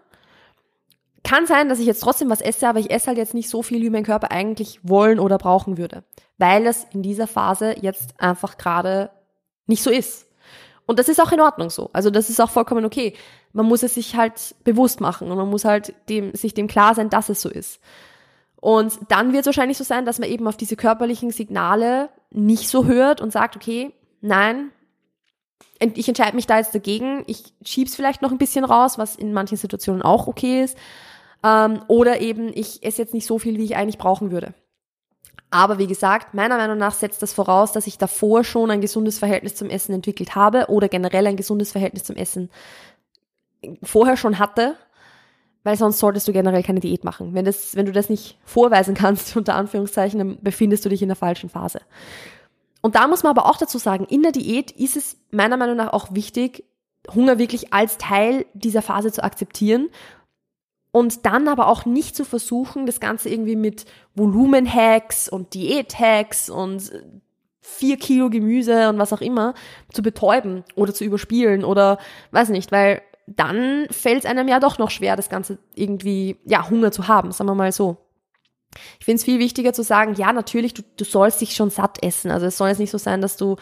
Kann 1.32 1.46
sein, 1.46 1.70
dass 1.70 1.80
ich 1.80 1.86
jetzt 1.86 2.02
trotzdem 2.02 2.30
was 2.30 2.42
esse, 2.42 2.68
aber 2.68 2.80
ich 2.80 2.92
esse 2.92 3.08
halt 3.08 3.18
jetzt 3.18 3.34
nicht 3.34 3.48
so 3.48 3.64
viel, 3.64 3.82
wie 3.82 3.90
mein 3.90 4.04
Körper 4.04 4.32
eigentlich 4.32 4.82
wollen 4.84 5.18
oder 5.18 5.38
brauchen 5.38 5.78
würde, 5.78 6.04
weil 6.38 6.68
es 6.68 6.86
in 6.92 7.04
dieser 7.04 7.26
Phase 7.26 7.74
jetzt 7.80 8.20
einfach 8.20 8.58
gerade 8.58 9.12
nicht 9.66 9.82
so 9.82 9.90
ist. 9.90 10.28
Und 10.86 11.00
das 11.00 11.08
ist 11.08 11.22
auch 11.22 11.32
in 11.32 11.40
Ordnung 11.40 11.70
so. 11.70 11.90
Also 11.94 12.10
das 12.10 12.30
ist 12.30 12.42
auch 12.42 12.50
vollkommen 12.50 12.84
okay. 12.84 13.14
Man 13.54 13.66
muss 13.66 13.82
es 13.82 13.94
sich 13.94 14.18
halt 14.18 14.56
bewusst 14.66 15.00
machen 15.00 15.32
und 15.32 15.38
man 15.38 15.50
muss 15.50 15.64
halt 15.64 15.94
dem, 16.10 16.36
sich 16.36 16.54
dem 16.54 16.68
klar 16.68 16.96
sein, 16.96 17.10
dass 17.10 17.30
es 17.30 17.42
so 17.42 17.48
ist. 17.48 17.80
Und 18.58 19.00
dann 19.08 19.32
wird 19.32 19.44
es 19.44 19.46
wahrscheinlich 19.46 19.78
so 19.78 19.86
sein, 19.86 20.06
dass 20.06 20.20
man 20.20 20.28
eben 20.28 20.50
auf 20.50 20.58
diese 20.58 20.76
körperlichen 20.76 21.32
Signale 21.32 22.10
nicht 22.32 22.68
so 22.68 22.88
hört 22.88 23.22
und 23.22 23.32
sagt, 23.32 23.56
okay, 23.56 23.94
nein, 24.20 24.72
ich 25.80 26.10
entscheide 26.10 26.36
mich 26.36 26.46
da 26.46 26.58
jetzt 26.58 26.76
dagegen, 26.76 27.24
ich 27.28 27.54
schieb's 27.64 27.96
vielleicht 27.96 28.22
noch 28.22 28.32
ein 28.32 28.38
bisschen 28.38 28.66
raus, 28.66 28.98
was 28.98 29.16
in 29.16 29.32
manchen 29.32 29.56
Situationen 29.56 30.02
auch 30.02 30.28
okay 30.28 30.62
ist. 30.62 30.78
Ähm, 31.44 31.82
oder 31.88 32.22
eben, 32.22 32.52
ich 32.54 32.84
esse 32.84 33.02
jetzt 33.02 33.14
nicht 33.14 33.26
so 33.26 33.40
viel, 33.40 33.58
wie 33.58 33.66
ich 33.66 33.76
eigentlich 33.76 33.98
brauchen 33.98 34.32
würde. 34.32 34.54
Aber 35.50 35.78
wie 35.78 35.88
gesagt, 35.88 36.34
meiner 36.34 36.58
Meinung 36.58 36.78
nach 36.78 36.94
setzt 36.94 37.22
das 37.22 37.34
voraus, 37.34 37.74
dass 37.74 37.86
ich 37.86 37.98
davor 37.98 38.44
schon 38.46 38.72
ein 38.72 38.80
gesundes 38.80 39.20
Verhältnis 39.20 39.56
zum 39.56 39.70
Essen 39.70 39.94
entwickelt 39.94 40.34
habe 40.34 40.68
oder 40.70 40.88
generell 40.88 41.28
ein 41.28 41.36
gesundes 41.36 41.74
Verhältnis 41.74 42.06
zum 42.06 42.16
Essen 42.16 42.50
vorher 43.84 44.16
schon 44.16 44.40
hatte, 44.40 44.76
weil 45.64 45.76
sonst 45.76 46.00
solltest 46.00 46.28
du 46.28 46.32
generell 46.32 46.64
keine 46.64 46.80
Diät 46.80 47.04
machen. 47.04 47.34
Wenn, 47.34 47.46
das, 47.46 47.76
wenn 47.76 47.86
du 47.86 47.92
das 47.92 48.10
nicht 48.10 48.40
vorweisen 48.46 48.96
kannst, 48.96 49.36
unter 49.38 49.56
Anführungszeichen, 49.56 50.20
dann 50.20 50.38
befindest 50.42 50.86
du 50.86 50.90
dich 50.90 51.02
in 51.02 51.10
der 51.10 51.18
falschen 51.18 51.50
Phase. 51.50 51.82
Und 52.82 52.96
da 52.96 53.08
muss 53.08 53.24
man 53.24 53.32
aber 53.32 53.48
auch 53.48 53.58
dazu 53.58 53.78
sagen, 53.78 54.06
in 54.06 54.24
der 54.24 54.32
Diät 54.32 54.72
ist 54.72 54.96
es 54.96 55.18
meiner 55.32 55.58
Meinung 55.58 55.76
nach 55.76 55.94
auch 55.94 56.14
wichtig, 56.14 56.64
Hunger 57.14 57.40
wirklich 57.40 57.74
als 57.74 57.98
Teil 57.98 58.46
dieser 58.54 58.82
Phase 58.82 59.12
zu 59.12 59.24
akzeptieren 59.24 59.90
und 60.92 61.26
dann 61.26 61.48
aber 61.48 61.68
auch 61.68 61.86
nicht 61.86 62.16
zu 62.16 62.26
versuchen, 62.26 62.86
das 62.86 63.00
Ganze 63.00 63.30
irgendwie 63.30 63.56
mit 63.56 63.86
Volumenhacks 64.16 65.30
und 65.30 65.54
Diäthacks 65.54 66.50
und 66.50 66.92
vier 67.62 67.98
Kilo 67.98 68.30
Gemüse 68.30 68.90
und 68.90 68.98
was 68.98 69.14
auch 69.14 69.22
immer 69.22 69.54
zu 69.92 70.02
betäuben 70.02 70.64
oder 70.76 70.94
zu 70.94 71.06
überspielen 71.06 71.64
oder 71.64 72.00
weiß 72.32 72.50
nicht, 72.50 72.72
weil 72.72 73.02
dann 73.28 73.88
fällt 73.92 74.20
es 74.20 74.26
einem 74.26 74.48
ja 74.48 74.60
doch 74.60 74.78
noch 74.78 74.90
schwer, 74.90 75.16
das 75.16 75.30
Ganze 75.30 75.60
irgendwie, 75.76 76.38
ja, 76.46 76.70
Hunger 76.70 76.92
zu 76.92 77.08
haben, 77.08 77.32
sagen 77.32 77.50
wir 77.50 77.56
mal 77.56 77.72
so. 77.72 77.98
Ich 79.00 79.06
finde 79.06 79.18
es 79.18 79.26
viel 79.26 79.40
wichtiger 79.40 79.74
zu 79.74 79.84
sagen, 79.84 80.16
ja, 80.16 80.34
natürlich, 80.34 80.74
du, 80.74 80.82
du 80.98 81.04
sollst 81.04 81.42
dich 81.42 81.56
schon 81.56 81.70
satt 81.70 82.04
essen. 82.04 82.32
Also 82.32 82.46
es 82.46 82.58
soll 82.58 82.70
jetzt 82.70 82.80
nicht 82.80 82.92
so 82.92 82.98
sein, 82.98 83.22
dass 83.22 83.38
du, 83.38 83.58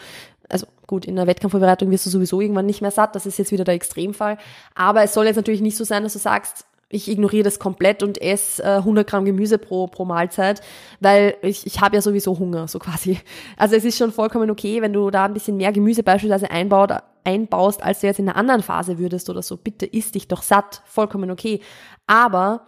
also 0.48 0.66
gut, 0.86 1.04
in 1.04 1.16
der 1.16 1.26
Wettkampfvorbereitung 1.26 1.90
wirst 1.90 2.06
du 2.06 2.10
sowieso 2.10 2.40
irgendwann 2.40 2.66
nicht 2.66 2.80
mehr 2.80 2.90
satt, 2.90 3.14
das 3.14 3.26
ist 3.26 3.38
jetzt 3.38 3.52
wieder 3.52 3.64
der 3.64 3.74
Extremfall. 3.74 4.38
Aber 4.74 5.02
es 5.02 5.12
soll 5.12 5.26
jetzt 5.26 5.36
natürlich 5.36 5.60
nicht 5.60 5.76
so 5.76 5.84
sein, 5.84 6.04
dass 6.04 6.12
du 6.12 6.18
sagst, 6.20 6.64
ich 6.92 7.08
ignoriere 7.08 7.44
das 7.44 7.60
komplett 7.60 8.02
und 8.02 8.20
esse 8.20 8.62
äh, 8.62 8.78
100 8.78 9.08
Gramm 9.08 9.24
Gemüse 9.24 9.58
pro, 9.58 9.86
pro 9.86 10.04
Mahlzeit, 10.04 10.60
weil 10.98 11.36
ich, 11.40 11.64
ich 11.64 11.80
habe 11.80 11.94
ja 11.94 12.02
sowieso 12.02 12.38
Hunger, 12.38 12.66
so 12.66 12.78
quasi. 12.78 13.18
Also 13.56 13.76
es 13.76 13.84
ist 13.84 13.96
schon 13.96 14.12
vollkommen 14.12 14.50
okay, 14.50 14.82
wenn 14.82 14.92
du 14.92 15.10
da 15.10 15.24
ein 15.24 15.32
bisschen 15.32 15.56
mehr 15.56 15.72
Gemüse 15.72 16.02
beispielsweise 16.02 16.50
einbaut, 16.50 16.90
einbaust, 17.22 17.82
als 17.82 18.00
du 18.00 18.08
jetzt 18.08 18.18
in 18.18 18.28
einer 18.28 18.36
anderen 18.36 18.62
Phase 18.62 18.98
würdest 18.98 19.30
oder 19.30 19.42
so. 19.42 19.56
Bitte 19.56 19.86
isst 19.86 20.16
dich 20.16 20.26
doch 20.26 20.42
satt, 20.42 20.82
vollkommen 20.84 21.30
okay. 21.30 21.60
Aber 22.08 22.66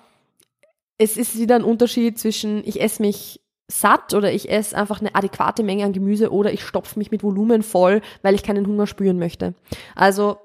es 0.99 1.17
ist 1.17 1.37
wieder 1.39 1.57
ein 1.57 1.65
Unterschied 1.65 2.19
zwischen 2.19 2.63
ich 2.65 2.81
esse 2.81 3.03
mich 3.03 3.41
satt 3.67 4.15
oder 4.15 4.33
ich 4.33 4.51
esse 4.51 4.77
einfach 4.77 5.01
eine 5.01 5.15
adäquate 5.17 5.65
Menge 5.65 5.85
an 5.85 5.93
Gemüse 5.93 6.31
oder 6.31 6.53
ich 6.53 6.63
stopfe 6.63 6.99
mich 6.99 7.11
mit 7.11 7.25
Volumen 7.25 7.63
voll, 7.63 8.03
weil 8.23 8.35
ich 8.37 8.45
keinen 8.45 8.67
Hunger 8.67 8.87
spüren 8.87 9.19
möchte. 9.19 9.55
Also 9.97 10.39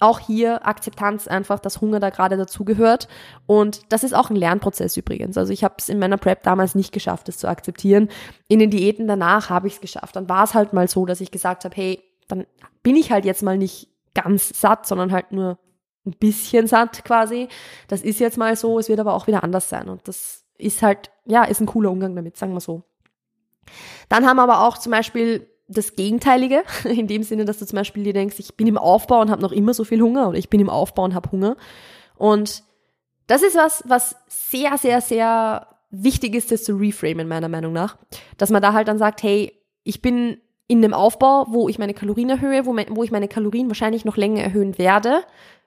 auch 0.00 0.18
hier 0.18 0.66
Akzeptanz 0.66 1.28
einfach, 1.28 1.60
dass 1.60 1.80
Hunger 1.80 2.00
da 2.00 2.10
gerade 2.10 2.36
dazugehört. 2.36 3.08
Und 3.46 3.92
das 3.92 4.04
ist 4.04 4.14
auch 4.14 4.30
ein 4.30 4.36
Lernprozess 4.36 4.96
übrigens. 4.96 5.38
Also 5.38 5.52
ich 5.52 5.64
habe 5.64 5.74
es 5.78 5.88
in 5.88 5.98
meiner 5.98 6.16
Prep 6.16 6.42
damals 6.42 6.74
nicht 6.74 6.92
geschafft, 6.92 7.28
das 7.28 7.38
zu 7.38 7.48
akzeptieren. 7.48 8.08
In 8.48 8.58
den 8.58 8.70
Diäten 8.70 9.06
danach 9.06 9.50
habe 9.50 9.68
ich 9.68 9.74
es 9.74 9.80
geschafft. 9.80 10.16
Dann 10.16 10.28
war 10.28 10.44
es 10.44 10.54
halt 10.54 10.72
mal 10.72 10.88
so, 10.88 11.06
dass 11.06 11.20
ich 11.20 11.30
gesagt 11.30 11.64
habe, 11.64 11.74
hey, 11.76 12.02
dann 12.28 12.46
bin 12.82 12.96
ich 12.96 13.12
halt 13.12 13.24
jetzt 13.24 13.42
mal 13.42 13.56
nicht 13.56 13.88
ganz 14.14 14.60
satt, 14.60 14.86
sondern 14.86 15.12
halt 15.12 15.32
nur 15.32 15.58
ein 16.06 16.12
bisschen 16.18 16.66
satt 16.66 17.04
quasi. 17.04 17.48
Das 17.88 18.02
ist 18.02 18.20
jetzt 18.20 18.38
mal 18.38 18.56
so, 18.56 18.78
es 18.78 18.88
wird 18.88 19.00
aber 19.00 19.14
auch 19.14 19.26
wieder 19.26 19.44
anders 19.44 19.68
sein. 19.68 19.88
Und 19.88 20.06
das 20.08 20.44
ist 20.58 20.82
halt, 20.82 21.10
ja, 21.24 21.44
ist 21.44 21.60
ein 21.60 21.66
cooler 21.66 21.90
Umgang 21.90 22.14
damit, 22.14 22.36
sagen 22.36 22.52
wir 22.52 22.60
so. 22.60 22.82
Dann 24.08 24.26
haben 24.26 24.38
aber 24.38 24.60
auch 24.66 24.78
zum 24.78 24.92
Beispiel 24.92 25.48
das 25.68 25.96
Gegenteilige, 25.96 26.62
in 26.84 27.06
dem 27.06 27.22
Sinne, 27.22 27.44
dass 27.44 27.58
du 27.58 27.66
zum 27.66 27.76
Beispiel 27.76 28.04
dir 28.04 28.12
denkst, 28.12 28.36
ich 28.38 28.56
bin 28.56 28.66
im 28.66 28.78
Aufbau 28.78 29.20
und 29.20 29.30
habe 29.30 29.42
noch 29.42 29.52
immer 29.52 29.74
so 29.74 29.84
viel 29.84 30.00
Hunger 30.00 30.28
oder 30.28 30.38
ich 30.38 30.50
bin 30.50 30.60
im 30.60 30.70
Aufbau 30.70 31.04
und 31.04 31.14
habe 31.14 31.30
Hunger. 31.30 31.56
Und 32.16 32.62
das 33.26 33.42
ist 33.42 33.56
was, 33.56 33.82
was 33.86 34.16
sehr, 34.28 34.76
sehr, 34.78 35.00
sehr 35.00 35.66
wichtig 35.90 36.34
ist, 36.34 36.50
das 36.50 36.64
zu 36.64 36.76
reframen, 36.76 37.28
meiner 37.28 37.48
Meinung 37.48 37.72
nach. 37.72 37.96
Dass 38.36 38.50
man 38.50 38.62
da 38.62 38.72
halt 38.72 38.88
dann 38.88 38.98
sagt, 38.98 39.22
hey, 39.22 39.52
ich 39.84 40.02
bin 40.02 40.38
in 40.66 40.82
dem 40.82 40.94
Aufbau, 40.94 41.46
wo 41.48 41.68
ich 41.68 41.78
meine 41.78 41.94
Kalorien 41.94 42.30
erhöhe, 42.30 42.66
wo, 42.66 42.72
mein, 42.72 42.86
wo 42.90 43.04
ich 43.04 43.10
meine 43.10 43.28
Kalorien 43.28 43.68
wahrscheinlich 43.68 44.04
noch 44.04 44.16
länger 44.16 44.42
erhöhen 44.42 44.78
werde, 44.78 45.22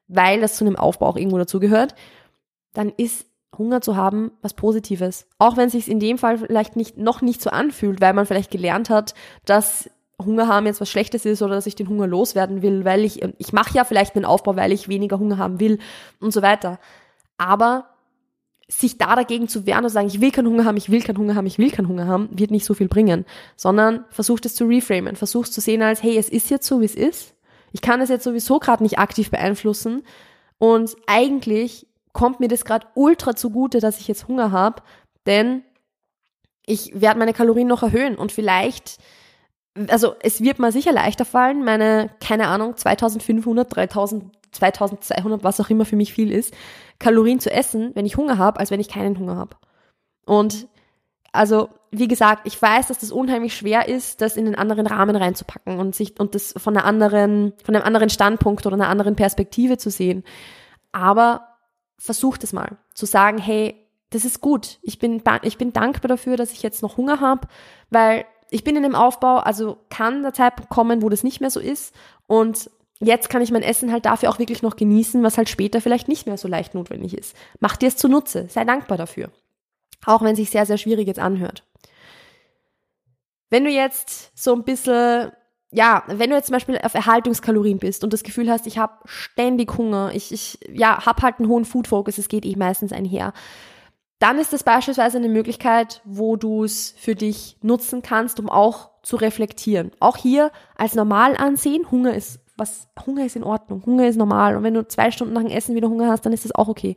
weil 0.07 0.41
das 0.41 0.55
zu 0.55 0.65
einem 0.65 0.75
Aufbau 0.75 1.07
auch 1.07 1.17
irgendwo 1.17 1.37
dazugehört, 1.37 1.95
dann 2.73 2.91
ist 2.97 3.25
Hunger 3.57 3.81
zu 3.81 3.95
haben 3.95 4.31
was 4.41 4.53
Positives. 4.53 5.27
Auch 5.39 5.57
wenn 5.57 5.67
es 5.67 5.73
sich 5.73 5.89
in 5.89 5.99
dem 5.99 6.17
Fall 6.17 6.37
vielleicht 6.37 6.75
nicht, 6.75 6.97
noch 6.97 7.21
nicht 7.21 7.41
so 7.41 7.49
anfühlt, 7.49 8.01
weil 8.01 8.13
man 8.13 8.25
vielleicht 8.25 8.51
gelernt 8.51 8.89
hat, 8.89 9.13
dass 9.45 9.89
Hunger 10.23 10.47
haben 10.47 10.65
jetzt 10.65 10.81
was 10.81 10.89
Schlechtes 10.89 11.25
ist 11.25 11.41
oder 11.41 11.55
dass 11.55 11.67
ich 11.67 11.75
den 11.75 11.89
Hunger 11.89 12.07
loswerden 12.07 12.61
will, 12.61 12.85
weil 12.85 13.05
ich, 13.05 13.21
ich 13.37 13.53
mache 13.53 13.75
ja 13.75 13.83
vielleicht 13.83 14.15
einen 14.15 14.25
Aufbau, 14.25 14.55
weil 14.55 14.71
ich 14.71 14.87
weniger 14.87 15.19
Hunger 15.19 15.37
haben 15.37 15.59
will 15.59 15.79
und 16.19 16.33
so 16.33 16.41
weiter. 16.41 16.79
Aber 17.37 17.89
sich 18.67 18.97
da 18.97 19.15
dagegen 19.15 19.47
zu 19.47 19.65
wehren 19.65 19.85
und 19.85 19.89
sagen, 19.89 20.07
ich 20.07 20.19
will 20.19 20.31
keinen 20.31 20.47
Hunger 20.47 20.65
haben, 20.65 20.75
ich 20.75 20.89
will 20.89 21.01
keinen 21.01 21.17
Hunger 21.17 21.35
haben, 21.35 21.45
ich 21.45 21.57
will 21.57 21.71
keinen 21.71 21.87
Hunger 21.87 22.07
haben, 22.07 22.29
wird 22.31 22.51
nicht 22.51 22.65
so 22.65 22.73
viel 22.73 22.89
bringen, 22.89 23.25
sondern 23.55 24.05
versucht 24.09 24.45
es 24.45 24.55
zu 24.55 24.65
reframen, 24.65 25.15
versucht 25.15 25.53
zu 25.53 25.61
sehen 25.61 25.81
als, 25.81 26.03
hey, 26.03 26.17
es 26.17 26.29
ist 26.29 26.49
jetzt 26.49 26.67
so, 26.67 26.81
wie 26.81 26.85
es 26.85 26.95
ist. 26.95 27.33
Ich 27.71 27.81
kann 27.81 28.01
es 28.01 28.09
jetzt 28.09 28.23
sowieso 28.23 28.59
gerade 28.59 28.83
nicht 28.83 28.99
aktiv 28.99 29.29
beeinflussen 29.29 30.03
und 30.57 30.95
eigentlich 31.05 31.87
kommt 32.17 32.39
mir 32.39 32.47
das 32.47 32.65
gerade 32.65 32.87
ultra 32.95 33.35
zugute, 33.35 33.79
dass 33.79 33.99
ich 33.99 34.07
jetzt 34.07 34.27
Hunger 34.27 34.51
habe, 34.51 34.81
denn 35.27 35.61
ich 36.65 36.99
werde 36.99 37.19
meine 37.19 37.31
Kalorien 37.31 37.67
noch 37.67 37.83
erhöhen 37.83 38.15
und 38.15 38.31
vielleicht, 38.31 38.97
also 39.87 40.15
es 40.21 40.41
wird 40.41 40.57
mir 40.57 40.71
sicher 40.71 40.91
leichter 40.91 41.25
fallen, 41.25 41.63
meine, 41.63 42.09
keine 42.19 42.47
Ahnung, 42.47 42.75
2500, 42.75 43.73
3000, 43.73 44.35
2200, 44.51 45.43
was 45.43 45.59
auch 45.59 45.69
immer 45.69 45.85
für 45.85 45.95
mich 45.95 46.11
viel 46.11 46.31
ist, 46.31 46.55
Kalorien 46.97 47.39
zu 47.39 47.51
essen, 47.51 47.91
wenn 47.93 48.07
ich 48.07 48.17
Hunger 48.17 48.39
habe, 48.39 48.59
als 48.59 48.71
wenn 48.71 48.79
ich 48.79 48.89
keinen 48.89 49.19
Hunger 49.19 49.35
habe. 49.35 49.55
Und 50.25 50.67
also, 51.31 51.69
wie 51.91 52.07
gesagt, 52.07 52.47
ich 52.47 52.59
weiß, 52.59 52.87
dass 52.87 52.97
das 52.97 53.11
unheimlich 53.11 53.55
schwer 53.55 53.87
ist, 53.87 54.21
das 54.21 54.37
in 54.37 54.47
einen 54.47 54.55
anderen 54.55 54.87
Rahmen 54.87 55.15
reinzupacken 55.15 55.77
und 55.77 55.93
sich 55.93 56.19
und 56.19 56.33
das 56.33 56.55
von 56.57 56.75
einer 56.75 56.83
anderen, 56.83 57.53
von 57.63 57.75
einem 57.75 57.85
anderen 57.85 58.09
Standpunkt 58.09 58.65
oder 58.65 58.73
einer 58.73 58.89
anderen 58.89 59.15
Perspektive 59.15 59.77
zu 59.77 59.91
sehen. 59.91 60.23
Aber 60.91 61.56
versucht 61.97 62.43
es 62.43 62.53
mal, 62.53 62.77
zu 62.93 63.05
sagen, 63.05 63.37
hey, 63.37 63.75
das 64.09 64.25
ist 64.25 64.41
gut. 64.41 64.79
Ich 64.81 64.99
bin, 64.99 65.21
ich 65.41 65.57
bin 65.57 65.73
dankbar 65.73 66.07
dafür, 66.07 66.37
dass 66.37 66.51
ich 66.51 66.63
jetzt 66.63 66.81
noch 66.81 66.97
Hunger 66.97 67.19
habe, 67.19 67.47
weil 67.89 68.25
ich 68.49 68.63
bin 68.63 68.75
in 68.75 68.83
dem 68.83 68.95
Aufbau, 68.95 69.37
also 69.37 69.77
kann 69.89 70.23
der 70.23 70.33
Zeitpunkt 70.33 70.69
kommen, 70.69 71.01
wo 71.01 71.09
das 71.09 71.23
nicht 71.23 71.41
mehr 71.41 71.49
so 71.49 71.59
ist. 71.59 71.93
Und 72.27 72.69
jetzt 72.99 73.29
kann 73.29 73.41
ich 73.41 73.51
mein 73.51 73.63
Essen 73.63 73.91
halt 73.91 74.05
dafür 74.05 74.29
auch 74.29 74.39
wirklich 74.39 74.61
noch 74.61 74.75
genießen, 74.75 75.21
was 75.23 75.37
halt 75.37 75.49
später 75.49 75.81
vielleicht 75.81 76.07
nicht 76.07 76.25
mehr 76.25 76.37
so 76.37 76.47
leicht 76.47 76.73
notwendig 76.73 77.17
ist. 77.17 77.35
Mach 77.59 77.75
dir 77.75 77.87
es 77.87 77.97
zunutze, 77.97 78.47
sei 78.49 78.63
dankbar 78.63 78.97
dafür. 78.97 79.31
Auch 80.05 80.21
wenn 80.21 80.31
es 80.31 80.37
sich 80.37 80.49
sehr, 80.49 80.65
sehr 80.65 80.77
schwierig 80.77 81.07
jetzt 81.07 81.19
anhört. 81.19 81.63
Wenn 83.49 83.63
du 83.63 83.69
jetzt 83.69 84.31
so 84.37 84.53
ein 84.53 84.63
bisschen 84.63 85.31
ja, 85.71 86.03
wenn 86.07 86.29
du 86.29 86.35
jetzt 86.35 86.47
zum 86.47 86.53
Beispiel 86.53 86.77
auf 86.81 86.93
Erhaltungskalorien 86.93 87.79
bist 87.79 88.03
und 88.03 88.13
das 88.13 88.23
Gefühl 88.23 88.49
hast, 88.49 88.67
ich 88.67 88.77
habe 88.77 88.93
ständig 89.05 89.77
Hunger, 89.77 90.11
ich, 90.13 90.31
ich 90.31 90.59
ja, 90.71 91.05
habe 91.05 91.21
halt 91.21 91.39
einen 91.39 91.49
hohen 91.49 91.65
Food 91.65 91.87
Focus, 91.87 92.17
es 92.17 92.29
geht 92.29 92.45
eh 92.45 92.55
meistens 92.55 92.93
einher, 92.93 93.33
dann 94.19 94.39
ist 94.39 94.53
das 94.53 94.63
beispielsweise 94.63 95.17
eine 95.17 95.29
Möglichkeit, 95.29 96.01
wo 96.05 96.37
du 96.37 96.63
es 96.63 96.95
für 96.97 97.15
dich 97.15 97.57
nutzen 97.61 98.01
kannst, 98.01 98.39
um 98.39 98.49
auch 98.49 98.89
zu 99.03 99.15
reflektieren. 99.17 99.91
Auch 99.99 100.17
hier 100.17 100.51
als 100.75 100.95
normal 100.95 101.35
ansehen, 101.37 101.91
Hunger 101.91 102.15
ist 102.15 102.39
was, 102.55 102.87
Hunger 103.05 103.25
ist 103.25 103.35
in 103.35 103.43
Ordnung, 103.43 103.85
Hunger 103.85 104.07
ist 104.07 104.15
normal 104.15 104.55
und 104.55 104.63
wenn 104.63 104.73
du 104.73 104.87
zwei 104.87 105.11
Stunden 105.11 105.33
nach 105.33 105.43
dem 105.43 105.51
Essen 105.51 105.75
wieder 105.75 105.89
Hunger 105.89 106.07
hast, 106.09 106.25
dann 106.25 106.33
ist 106.33 106.45
das 106.45 106.55
auch 106.55 106.69
okay. 106.69 106.95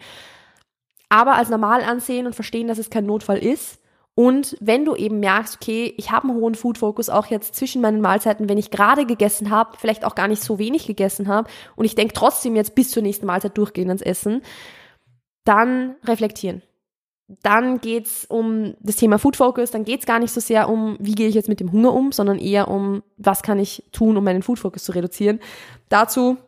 Aber 1.08 1.34
als 1.34 1.50
normal 1.50 1.82
ansehen 1.82 2.26
und 2.26 2.34
verstehen, 2.34 2.68
dass 2.68 2.78
es 2.78 2.88
kein 2.88 3.04
Notfall 3.04 3.38
ist 3.38 3.79
Und 4.14 4.56
wenn 4.60 4.84
du 4.84 4.94
eben 4.96 5.20
merkst, 5.20 5.56
okay, 5.60 5.94
ich 5.96 6.10
habe 6.10 6.28
einen 6.28 6.36
hohen 6.36 6.54
Food-Fokus 6.54 7.08
auch 7.08 7.26
jetzt 7.26 7.54
zwischen 7.54 7.80
meinen 7.80 8.00
Mahlzeiten, 8.00 8.48
wenn 8.48 8.58
ich 8.58 8.70
gerade 8.70 9.06
gegessen 9.06 9.50
habe, 9.50 9.76
vielleicht 9.78 10.04
auch 10.04 10.14
gar 10.14 10.28
nicht 10.28 10.42
so 10.42 10.58
wenig 10.58 10.86
gegessen 10.86 11.28
habe 11.28 11.48
und 11.76 11.84
ich 11.84 11.94
denke 11.94 12.12
trotzdem 12.14 12.56
jetzt 12.56 12.74
bis 12.74 12.90
zur 12.90 13.02
nächsten 13.02 13.26
Mahlzeit 13.26 13.56
durchgehen 13.56 13.88
ans 13.88 14.02
Essen, 14.02 14.42
dann 15.44 15.94
reflektieren. 16.04 16.62
Dann 17.42 17.80
geht's 17.80 18.24
um 18.24 18.74
das 18.80 18.96
Thema 18.96 19.18
Food 19.18 19.36
Focus, 19.36 19.70
dann 19.70 19.84
geht's 19.84 20.04
gar 20.04 20.18
nicht 20.18 20.32
so 20.32 20.40
sehr 20.40 20.68
um, 20.68 20.96
wie 20.98 21.14
gehe 21.14 21.28
ich 21.28 21.34
jetzt 21.36 21.48
mit 21.48 21.60
dem 21.60 21.70
Hunger 21.70 21.94
um, 21.94 22.10
sondern 22.10 22.38
eher 22.38 22.68
um, 22.68 23.04
was 23.16 23.42
kann 23.42 23.60
ich 23.60 23.84
tun, 23.92 24.16
um 24.16 24.24
meinen 24.24 24.42
Food 24.42 24.58
Focus 24.58 24.82
zu 24.82 24.92
reduzieren. 24.92 25.38
Dazu 25.88 26.38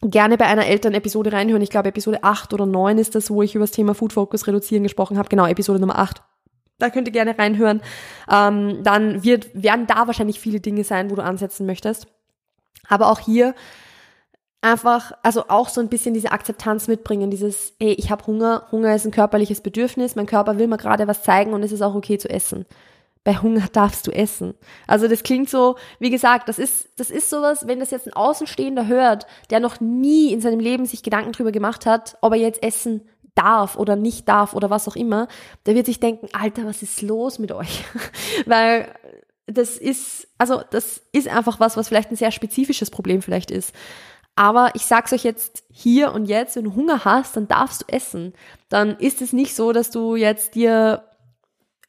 gerne 0.00 0.38
bei 0.38 0.46
einer 0.46 0.66
Eltern-Episode 0.66 1.32
reinhören. 1.32 1.62
Ich 1.62 1.70
glaube, 1.70 1.88
Episode 1.88 2.22
8 2.22 2.54
oder 2.54 2.66
9 2.66 2.98
ist 2.98 3.16
das, 3.16 3.30
wo 3.30 3.42
ich 3.42 3.54
über 3.56 3.64
das 3.64 3.72
Thema 3.72 3.94
Food 3.94 4.12
Focus 4.12 4.46
reduzieren 4.46 4.84
gesprochen 4.84 5.18
habe. 5.18 5.28
Genau, 5.28 5.46
Episode 5.46 5.80
Nummer 5.80 5.98
8. 5.98 6.22
Da 6.82 6.90
könnt 6.90 7.06
ihr 7.06 7.12
gerne 7.12 7.38
reinhören. 7.38 7.80
Ähm, 8.28 8.82
dann 8.82 9.22
wird, 9.22 9.50
werden 9.54 9.86
da 9.86 10.08
wahrscheinlich 10.08 10.40
viele 10.40 10.58
Dinge 10.58 10.82
sein, 10.82 11.12
wo 11.12 11.14
du 11.14 11.22
ansetzen 11.22 11.64
möchtest. 11.64 12.08
Aber 12.88 13.08
auch 13.08 13.20
hier 13.20 13.54
einfach, 14.62 15.12
also 15.22 15.44
auch 15.46 15.68
so 15.68 15.80
ein 15.80 15.88
bisschen 15.88 16.12
diese 16.12 16.32
Akzeptanz 16.32 16.88
mitbringen, 16.88 17.30
dieses, 17.30 17.74
ey, 17.78 17.92
ich 17.92 18.10
habe 18.10 18.26
Hunger, 18.26 18.66
Hunger 18.72 18.96
ist 18.96 19.04
ein 19.04 19.12
körperliches 19.12 19.60
Bedürfnis, 19.60 20.16
mein 20.16 20.26
Körper 20.26 20.58
will 20.58 20.66
mir 20.66 20.76
gerade 20.76 21.06
was 21.06 21.22
zeigen 21.22 21.52
und 21.52 21.62
es 21.62 21.70
ist 21.70 21.82
auch 21.82 21.94
okay 21.94 22.18
zu 22.18 22.28
essen. 22.28 22.66
Bei 23.22 23.36
Hunger 23.36 23.68
darfst 23.72 24.08
du 24.08 24.10
essen. 24.10 24.54
Also 24.88 25.06
das 25.06 25.22
klingt 25.22 25.50
so, 25.50 25.76
wie 26.00 26.10
gesagt, 26.10 26.48
das 26.48 26.58
ist, 26.58 26.88
das 26.98 27.10
ist 27.10 27.30
sowas, 27.30 27.68
wenn 27.68 27.78
das 27.78 27.92
jetzt 27.92 28.08
ein 28.08 28.12
Außenstehender 28.12 28.88
hört, 28.88 29.28
der 29.50 29.60
noch 29.60 29.78
nie 29.78 30.32
in 30.32 30.40
seinem 30.40 30.58
Leben 30.58 30.84
sich 30.84 31.04
Gedanken 31.04 31.30
drüber 31.30 31.52
gemacht 31.52 31.86
hat, 31.86 32.16
ob 32.22 32.32
er 32.32 32.40
jetzt 32.40 32.60
essen 32.60 33.02
darf 33.34 33.76
oder 33.76 33.96
nicht 33.96 34.28
darf 34.28 34.54
oder 34.54 34.70
was 34.70 34.88
auch 34.88 34.96
immer, 34.96 35.28
der 35.66 35.74
wird 35.74 35.86
sich 35.86 36.00
denken, 36.00 36.28
Alter, 36.32 36.66
was 36.66 36.82
ist 36.82 37.02
los 37.02 37.38
mit 37.38 37.52
euch? 37.52 37.84
Weil 38.46 38.94
das 39.46 39.76
ist, 39.76 40.28
also 40.38 40.62
das 40.70 41.02
ist 41.12 41.28
einfach 41.28 41.60
was, 41.60 41.76
was 41.76 41.88
vielleicht 41.88 42.10
ein 42.10 42.16
sehr 42.16 42.30
spezifisches 42.30 42.90
Problem 42.90 43.22
vielleicht 43.22 43.50
ist. 43.50 43.74
Aber 44.34 44.70
ich 44.74 44.86
sag's 44.86 45.12
euch 45.12 45.24
jetzt 45.24 45.64
hier 45.70 46.12
und 46.12 46.24
jetzt, 46.24 46.56
wenn 46.56 46.64
du 46.64 46.74
Hunger 46.74 47.04
hast, 47.04 47.36
dann 47.36 47.48
darfst 47.48 47.82
du 47.82 47.92
essen. 47.92 48.32
Dann 48.68 48.96
ist 48.96 49.20
es 49.20 49.32
nicht 49.32 49.54
so, 49.54 49.72
dass 49.72 49.90
du 49.90 50.16
jetzt 50.16 50.54
dir 50.54 51.04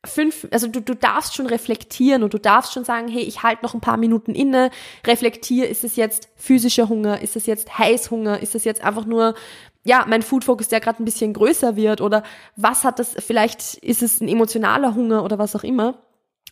fünf, 0.06 0.46
also 0.52 0.68
du, 0.68 0.82
du 0.82 0.96
darfst 0.96 1.36
schon 1.36 1.46
reflektieren 1.46 2.24
und 2.24 2.34
du 2.34 2.38
darfst 2.38 2.74
schon 2.74 2.84
sagen, 2.84 3.08
hey, 3.08 3.22
ich 3.22 3.44
halte 3.44 3.64
noch 3.64 3.74
ein 3.74 3.82
paar 3.82 3.96
Minuten 3.96 4.36
inne, 4.36 4.70
reflektier, 5.08 5.70
ist 5.70 5.86
es 5.86 5.96
jetzt 5.96 6.28
physischer 6.36 6.90
Hunger, 6.90 7.22
ist 7.22 7.38
es 7.38 7.46
jetzt 7.46 7.78
Heißhunger, 7.78 8.42
ist 8.42 8.56
es 8.56 8.66
jetzt 8.66 8.84
einfach 8.84 9.06
nur, 9.06 9.36
ja, 9.84 10.06
mein 10.08 10.22
Food 10.22 10.44
Focus, 10.44 10.70
der 10.70 10.80
gerade 10.80 11.02
ein 11.02 11.06
bisschen 11.06 11.34
größer 11.34 11.76
wird 11.76 12.02
oder 12.02 12.24
was 12.56 12.84
hat 12.84 13.00
das, 13.00 13.16
vielleicht 13.20 13.76
ist 13.76 14.02
es 14.02 14.22
ein 14.22 14.28
emotionaler 14.28 14.96
Hunger 14.96 15.24
oder 15.24 15.38
was 15.40 15.56
auch 15.56 15.64
immer. 15.64 15.96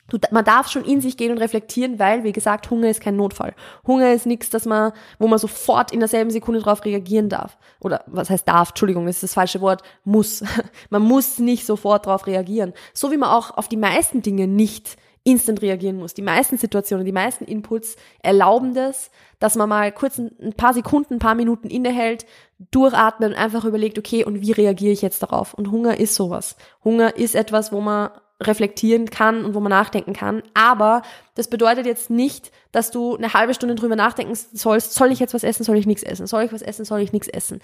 Du, 0.10 0.18
man 0.32 0.44
darf 0.44 0.70
schon 0.70 0.84
in 0.84 1.00
sich 1.00 1.16
gehen 1.16 1.32
und 1.32 1.38
reflektieren, 1.38 1.98
weil, 1.98 2.26
wie 2.26 2.34
gesagt, 2.34 2.70
Hunger 2.70 2.90
ist 2.90 3.00
kein 3.00 3.16
Notfall. 3.16 3.54
Hunger 3.88 4.12
ist 4.12 4.26
nichts, 4.26 4.50
dass 4.50 4.66
man, 4.66 4.92
wo 5.20 5.28
man 5.28 5.40
sofort 5.40 5.94
in 5.94 6.02
derselben 6.02 6.32
Sekunde 6.32 6.60
drauf 6.60 6.84
reagieren 6.84 7.30
darf. 7.30 7.58
Oder 7.80 8.04
was 8.08 8.30
heißt 8.30 8.46
darf? 8.46 8.70
Entschuldigung, 8.70 9.06
das 9.06 9.18
ist 9.18 9.24
das 9.24 9.34
falsche 9.36 9.62
Wort. 9.62 9.84
Muss. 10.04 10.44
Man 10.90 11.04
muss 11.04 11.40
nicht 11.40 11.66
sofort 11.66 12.08
drauf 12.08 12.28
reagieren. 12.28 12.74
So 12.94 13.12
wie 13.12 13.18
man 13.18 13.30
auch 13.30 13.52
auf 13.58 13.70
die 13.70 13.78
meisten 13.78 14.22
Dinge 14.22 14.48
nicht 14.48 14.98
instant 15.24 15.62
reagieren 15.62 15.98
muss. 15.98 16.13
Die 16.13 16.22
meisten 16.22 16.58
Situationen, 16.58 17.06
die 17.06 17.12
meisten 17.12 17.46
Inputs 17.46 17.96
erlauben 18.24 18.74
das, 18.74 19.12
dass 19.40 19.56
man 19.56 19.70
mal 19.70 19.92
kurz 19.92 20.18
ein 20.18 20.54
paar 20.58 20.74
Sekunden, 20.74 21.16
ein 21.16 21.20
paar 21.20 21.36
Minuten 21.36 21.70
innehält, 21.70 22.25
durchatmet 22.72 23.32
und 23.32 23.38
einfach 23.38 23.66
überlegt, 23.66 24.00
okay, 24.00 24.24
und 24.24 24.42
wie 24.42 24.51
reagiere 24.51 24.94
ich 24.94 25.01
jetzt 25.01 25.22
darauf? 25.22 25.54
Und 25.54 25.72
Hunger 25.72 26.00
ist 26.00 26.16
sowas. 26.16 26.56
Hunger 26.84 27.16
ist 27.16 27.36
etwas, 27.36 27.72
wo 27.72 27.82
man 27.82 28.10
reflektieren 28.42 29.10
kann 29.10 29.46
und 29.46 29.54
wo 29.54 29.60
man 29.60 29.70
nachdenken 29.70 30.13
kann. 30.13 30.42
Aber 30.54 31.04
das 31.36 31.48
bedeutet 31.48 31.86
jetzt 31.86 32.10
nicht, 32.10 32.51
dass 32.72 32.92
du 32.92 33.16
eine 33.16 33.34
halbe 33.34 33.54
Stunde 33.54 33.75
drüber 33.75 33.96
nachdenken 33.96 34.36
sollst, 34.36 34.94
soll 34.94 35.12
ich 35.12 35.20
jetzt 35.20 35.34
was 35.34 35.44
essen, 35.44 35.63
soll 35.63 35.78
ich 35.78 35.86
nichts 35.86 36.04
essen, 36.04 36.28
soll 36.28 36.44
ich 36.44 36.51
was 36.51 36.62
essen, 36.62 36.86
soll 36.86 37.01
ich 37.01 37.13
nichts 37.13 37.28
essen. 37.28 37.60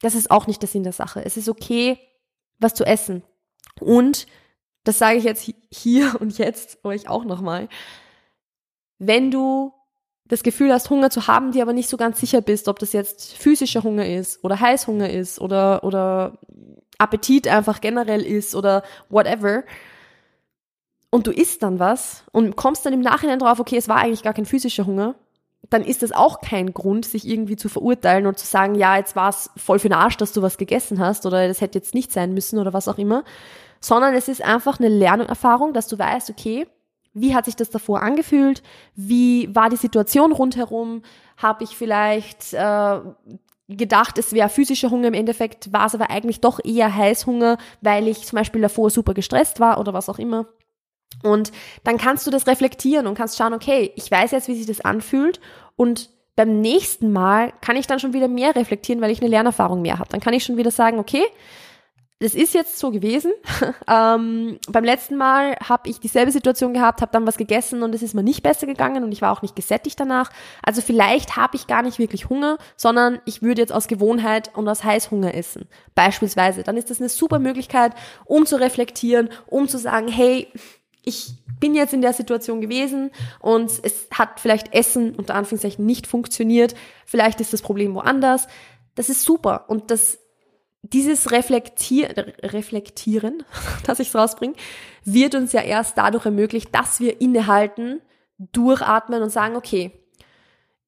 Das 0.00 0.14
ist 0.14 0.30
auch 0.30 0.46
nicht 0.46 0.62
der 0.62 0.68
Sinn 0.68 0.84
der 0.84 0.92
Sache. 0.92 1.24
Es 1.24 1.36
ist 1.36 1.48
okay, 1.48 1.98
was 2.58 2.74
zu 2.74 2.84
essen. 2.84 3.22
Und, 3.80 4.26
das 4.84 4.98
sage 4.98 5.18
ich 5.18 5.24
jetzt 5.24 5.50
hier 5.70 6.20
und 6.20 6.38
jetzt 6.38 6.84
euch 6.84 7.08
auch 7.08 7.24
nochmal, 7.24 7.68
wenn 8.98 9.30
du 9.30 9.72
das 10.26 10.42
Gefühl 10.42 10.72
hast, 10.72 10.88
Hunger 10.90 11.10
zu 11.10 11.26
haben, 11.26 11.52
dir 11.52 11.62
aber 11.62 11.72
nicht 11.72 11.88
so 11.88 11.96
ganz 11.96 12.20
sicher 12.20 12.40
bist, 12.40 12.68
ob 12.68 12.78
das 12.78 12.92
jetzt 12.92 13.34
physischer 13.34 13.82
Hunger 13.82 14.06
ist 14.06 14.42
oder 14.44 14.60
Heißhunger 14.60 15.10
ist 15.10 15.40
oder, 15.40 15.84
oder 15.84 16.38
Appetit 16.98 17.48
einfach 17.48 17.80
generell 17.80 18.22
ist 18.22 18.54
oder 18.54 18.82
whatever, 19.08 19.64
und 21.14 21.26
du 21.26 21.30
isst 21.30 21.62
dann 21.62 21.78
was 21.78 22.24
und 22.32 22.56
kommst 22.56 22.86
dann 22.86 22.94
im 22.94 23.00
Nachhinein 23.00 23.38
drauf, 23.38 23.60
okay, 23.60 23.76
es 23.76 23.86
war 23.86 23.98
eigentlich 23.98 24.22
gar 24.22 24.32
kein 24.32 24.46
physischer 24.46 24.86
Hunger, 24.86 25.14
dann 25.72 25.84
ist 25.84 26.02
das 26.02 26.12
auch 26.12 26.40
kein 26.40 26.72
Grund, 26.72 27.04
sich 27.04 27.26
irgendwie 27.26 27.56
zu 27.56 27.68
verurteilen 27.68 28.26
und 28.26 28.38
zu 28.38 28.46
sagen, 28.46 28.74
ja, 28.74 28.96
jetzt 28.96 29.16
war 29.16 29.30
es 29.30 29.50
voll 29.56 29.78
für 29.78 29.88
den 29.88 29.96
Arsch, 29.98 30.16
dass 30.16 30.32
du 30.32 30.42
was 30.42 30.58
gegessen 30.58 30.98
hast 30.98 31.24
oder 31.26 31.48
das 31.48 31.60
hätte 31.60 31.78
jetzt 31.78 31.94
nicht 31.94 32.12
sein 32.12 32.34
müssen 32.34 32.58
oder 32.58 32.72
was 32.72 32.88
auch 32.88 32.98
immer, 32.98 33.24
sondern 33.80 34.14
es 34.14 34.28
ist 34.28 34.42
einfach 34.42 34.78
eine 34.78 34.88
Lernerfahrung, 34.88 35.72
dass 35.72 35.88
du 35.88 35.98
weißt, 35.98 36.30
okay, 36.30 36.66
wie 37.14 37.34
hat 37.34 37.44
sich 37.44 37.56
das 37.56 37.70
davor 37.70 38.02
angefühlt? 38.02 38.62
Wie 38.94 39.54
war 39.54 39.68
die 39.68 39.76
Situation 39.76 40.32
rundherum? 40.32 41.02
Habe 41.36 41.64
ich 41.64 41.76
vielleicht 41.76 42.54
äh, 42.54 43.00
gedacht, 43.68 44.18
es 44.18 44.32
wäre 44.32 44.48
physischer 44.48 44.90
Hunger, 44.90 45.08
im 45.08 45.14
Endeffekt 45.14 45.72
war 45.72 45.86
es 45.86 45.94
aber 45.94 46.10
eigentlich 46.10 46.40
doch 46.40 46.60
eher 46.64 46.94
Heißhunger, 46.94 47.58
weil 47.80 48.08
ich 48.08 48.24
zum 48.24 48.36
Beispiel 48.36 48.62
davor 48.62 48.90
super 48.90 49.14
gestresst 49.14 49.60
war 49.60 49.78
oder 49.78 49.92
was 49.92 50.08
auch 50.08 50.18
immer. 50.18 50.46
Und 51.22 51.52
dann 51.84 51.98
kannst 51.98 52.26
du 52.26 52.30
das 52.30 52.46
reflektieren 52.46 53.06
und 53.06 53.14
kannst 53.14 53.38
schauen, 53.38 53.54
okay, 53.54 53.92
ich 53.96 54.10
weiß 54.10 54.30
jetzt, 54.32 54.48
wie 54.48 54.54
sich 54.54 54.66
das 54.66 54.80
anfühlt 54.80 55.40
und 55.76 56.10
beim 56.34 56.60
nächsten 56.60 57.12
Mal 57.12 57.52
kann 57.60 57.76
ich 57.76 57.86
dann 57.86 58.00
schon 58.00 58.14
wieder 58.14 58.28
mehr 58.28 58.56
reflektieren, 58.56 59.02
weil 59.02 59.10
ich 59.10 59.20
eine 59.20 59.28
Lernerfahrung 59.28 59.82
mehr 59.82 59.98
habe. 59.98 60.08
Dann 60.08 60.20
kann 60.20 60.32
ich 60.32 60.44
schon 60.44 60.56
wieder 60.56 60.70
sagen, 60.70 60.98
okay, 60.98 61.24
das 62.22 62.34
ist 62.34 62.54
jetzt 62.54 62.78
so 62.78 62.92
gewesen. 62.92 63.32
ähm, 63.88 64.58
beim 64.68 64.84
letzten 64.84 65.16
Mal 65.16 65.56
habe 65.56 65.90
ich 65.90 65.98
dieselbe 65.98 66.30
Situation 66.30 66.72
gehabt, 66.72 67.02
habe 67.02 67.10
dann 67.10 67.26
was 67.26 67.36
gegessen 67.36 67.82
und 67.82 67.94
es 67.94 68.02
ist 68.02 68.14
mir 68.14 68.22
nicht 68.22 68.44
besser 68.44 68.66
gegangen 68.66 69.02
und 69.02 69.10
ich 69.10 69.22
war 69.22 69.32
auch 69.32 69.42
nicht 69.42 69.56
gesättigt 69.56 69.98
danach. 69.98 70.30
Also 70.62 70.82
vielleicht 70.82 71.36
habe 71.36 71.56
ich 71.56 71.66
gar 71.66 71.82
nicht 71.82 71.98
wirklich 71.98 72.28
Hunger, 72.28 72.58
sondern 72.76 73.20
ich 73.24 73.42
würde 73.42 73.60
jetzt 73.60 73.72
aus 73.72 73.88
Gewohnheit 73.88 74.52
und 74.54 74.68
aus 74.68 74.84
Heißhunger 74.84 75.34
essen. 75.34 75.68
Beispielsweise. 75.96 76.62
Dann 76.62 76.76
ist 76.76 76.90
das 76.90 77.00
eine 77.00 77.08
super 77.08 77.40
Möglichkeit, 77.40 77.92
um 78.24 78.46
zu 78.46 78.56
reflektieren, 78.56 79.28
um 79.48 79.66
zu 79.66 79.78
sagen, 79.78 80.06
hey, 80.06 80.46
ich 81.04 81.34
bin 81.60 81.74
jetzt 81.74 81.94
in 81.94 82.02
der 82.02 82.12
Situation 82.12 82.60
gewesen 82.60 83.10
und 83.40 83.70
es 83.82 84.08
hat 84.12 84.40
vielleicht 84.40 84.74
Essen 84.74 85.14
unter 85.14 85.34
Anführungszeichen 85.34 85.84
nicht 85.84 86.06
funktioniert. 86.06 86.74
Vielleicht 87.06 87.40
ist 87.40 87.52
das 87.52 87.62
Problem 87.62 87.94
woanders. 87.94 88.48
Das 88.94 89.08
ist 89.08 89.22
super. 89.22 89.64
Und 89.68 89.90
das, 89.90 90.18
dieses 90.82 91.30
Reflektier, 91.30 92.34
Reflektieren, 92.42 93.44
dass 93.86 94.00
ich 94.00 94.08
es 94.08 94.14
rausbringe, 94.14 94.54
wird 95.04 95.34
uns 95.34 95.52
ja 95.52 95.62
erst 95.62 95.98
dadurch 95.98 96.24
ermöglicht, 96.24 96.74
dass 96.74 97.00
wir 97.00 97.20
innehalten, 97.20 98.00
durchatmen 98.38 99.22
und 99.22 99.30
sagen, 99.30 99.56
okay, 99.56 99.92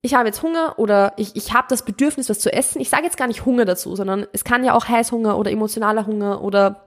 ich 0.04 0.14
habe 0.14 0.26
jetzt 0.26 0.42
Hunger 0.42 0.78
oder 0.78 1.14
ich, 1.16 1.34
ich 1.34 1.54
habe 1.54 1.66
das 1.70 1.84
Bedürfnis, 1.84 2.28
was 2.28 2.38
zu 2.38 2.52
essen. 2.52 2.80
Ich 2.80 2.90
sage 2.90 3.04
jetzt 3.04 3.16
gar 3.16 3.26
nicht 3.26 3.46
Hunger 3.46 3.64
dazu, 3.64 3.96
sondern 3.96 4.26
es 4.32 4.44
kann 4.44 4.62
ja 4.62 4.74
auch 4.74 4.86
Heißhunger 4.86 5.38
oder 5.38 5.50
emotionaler 5.50 6.06
Hunger 6.06 6.42
oder 6.42 6.83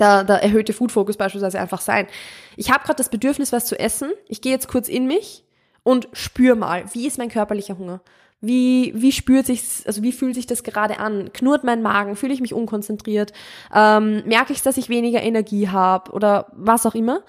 der, 0.00 0.24
der 0.24 0.42
erhöhte 0.42 0.72
Food 0.72 0.90
Focus 0.92 1.16
beispielsweise 1.16 1.60
einfach 1.60 1.80
sein. 1.80 2.06
Ich 2.56 2.70
habe 2.70 2.84
gerade 2.84 2.96
das 2.96 3.10
Bedürfnis, 3.10 3.52
was 3.52 3.66
zu 3.66 3.78
essen. 3.78 4.10
Ich 4.26 4.40
gehe 4.40 4.52
jetzt 4.52 4.68
kurz 4.68 4.88
in 4.88 5.06
mich 5.06 5.44
und 5.82 6.08
spür 6.12 6.56
mal, 6.56 6.84
wie 6.92 7.06
ist 7.06 7.18
mein 7.18 7.28
körperlicher 7.28 7.78
Hunger? 7.78 8.00
Wie, 8.40 8.92
wie 8.96 9.12
spürt 9.12 9.44
sich, 9.44 9.62
also 9.86 10.02
wie 10.02 10.12
fühlt 10.12 10.34
sich 10.34 10.46
das 10.46 10.62
gerade 10.62 10.98
an? 10.98 11.30
Knurrt 11.32 11.62
mein 11.62 11.82
Magen? 11.82 12.16
Fühle 12.16 12.32
ich 12.32 12.40
mich 12.40 12.54
unkonzentriert? 12.54 13.34
Ähm, 13.74 14.22
merke 14.24 14.54
ich, 14.54 14.62
dass 14.62 14.78
ich 14.78 14.88
weniger 14.88 15.22
Energie 15.22 15.68
habe 15.68 16.10
oder 16.12 16.46
was 16.52 16.86
auch 16.86 16.94
immer? 16.94 17.22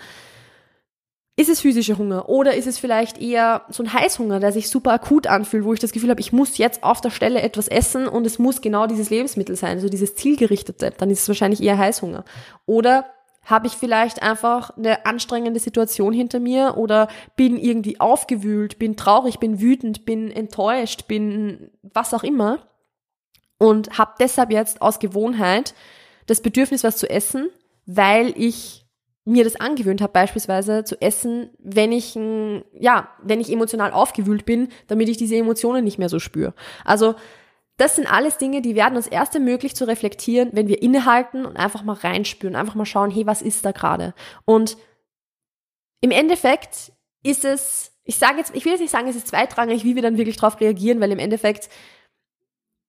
Ist 1.37 1.49
es 1.49 1.61
physischer 1.61 1.97
Hunger 1.97 2.27
oder 2.29 2.55
ist 2.55 2.67
es 2.67 2.77
vielleicht 2.77 3.19
eher 3.19 3.63
so 3.69 3.81
ein 3.83 3.93
Heißhunger, 3.93 4.39
der 4.39 4.51
sich 4.51 4.69
super 4.69 4.91
akut 4.91 5.27
anfühlt, 5.27 5.63
wo 5.63 5.73
ich 5.73 5.79
das 5.79 5.93
Gefühl 5.93 6.09
habe, 6.09 6.19
ich 6.19 6.33
muss 6.33 6.57
jetzt 6.57 6.83
auf 6.83 6.99
der 6.99 7.09
Stelle 7.09 7.41
etwas 7.41 7.67
essen 7.67 8.07
und 8.07 8.25
es 8.25 8.37
muss 8.37 8.61
genau 8.61 8.85
dieses 8.85 9.09
Lebensmittel 9.09 9.55
sein, 9.55 9.77
also 9.77 9.87
dieses 9.87 10.15
zielgerichtete, 10.15 10.93
dann 10.97 11.09
ist 11.09 11.21
es 11.21 11.27
wahrscheinlich 11.29 11.63
eher 11.63 11.77
Heißhunger. 11.77 12.25
Oder 12.65 13.05
habe 13.43 13.67
ich 13.67 13.73
vielleicht 13.73 14.21
einfach 14.21 14.77
eine 14.77 15.05
anstrengende 15.05 15.59
Situation 15.59 16.13
hinter 16.13 16.39
mir 16.39 16.77
oder 16.77 17.07
bin 17.35 17.57
irgendwie 17.57 17.99
aufgewühlt, 17.99 18.77
bin 18.77 18.95
traurig, 18.95 19.39
bin 19.39 19.59
wütend, 19.59 20.05
bin 20.05 20.29
enttäuscht, 20.29 21.07
bin 21.07 21.71
was 21.81 22.13
auch 22.13 22.23
immer 22.23 22.59
und 23.57 23.97
habe 23.97 24.13
deshalb 24.19 24.51
jetzt 24.51 24.81
aus 24.81 24.99
Gewohnheit 24.99 25.73
das 26.27 26.41
Bedürfnis, 26.41 26.83
was 26.83 26.97
zu 26.97 27.09
essen, 27.09 27.49
weil 27.85 28.33
ich 28.37 28.85
mir 29.31 29.43
das 29.43 29.55
angewöhnt 29.55 30.01
habe, 30.01 30.13
beispielsweise 30.13 30.83
zu 30.83 31.01
essen, 31.01 31.49
wenn 31.59 31.91
ich, 31.91 32.15
ja, 32.15 33.09
wenn 33.23 33.39
ich 33.39 33.51
emotional 33.51 33.91
aufgewühlt 33.91 34.45
bin, 34.45 34.69
damit 34.87 35.09
ich 35.09 35.17
diese 35.17 35.35
Emotionen 35.35 35.83
nicht 35.83 35.97
mehr 35.97 36.09
so 36.09 36.19
spüre. 36.19 36.53
Also, 36.85 37.15
das 37.77 37.95
sind 37.95 38.11
alles 38.11 38.37
Dinge, 38.37 38.61
die 38.61 38.75
werden 38.75 38.95
uns 38.95 39.07
erst 39.07 39.33
ermöglicht 39.33 39.75
zu 39.75 39.87
reflektieren, 39.87 40.49
wenn 40.53 40.67
wir 40.67 40.81
innehalten 40.83 41.45
und 41.45 41.57
einfach 41.57 41.81
mal 41.81 41.95
reinspüren, 41.95 42.55
einfach 42.55 42.75
mal 42.75 42.85
schauen, 42.85 43.09
hey, 43.09 43.25
was 43.25 43.41
ist 43.41 43.65
da 43.65 43.71
gerade? 43.71 44.13
Und 44.45 44.77
im 46.01 46.11
Endeffekt 46.11 46.91
ist 47.23 47.45
es, 47.45 47.91
ich 48.03 48.17
sage 48.17 48.37
jetzt, 48.37 48.55
ich 48.55 48.65
will 48.65 48.73
jetzt 48.73 48.81
nicht 48.81 48.91
sagen, 48.91 49.07
es 49.07 49.15
ist 49.15 49.29
zweitrangig, 49.29 49.83
wie 49.83 49.95
wir 49.95 50.01
dann 50.01 50.17
wirklich 50.17 50.37
darauf 50.37 50.59
reagieren, 50.59 50.99
weil 50.99 51.11
im 51.11 51.19
Endeffekt 51.19 51.69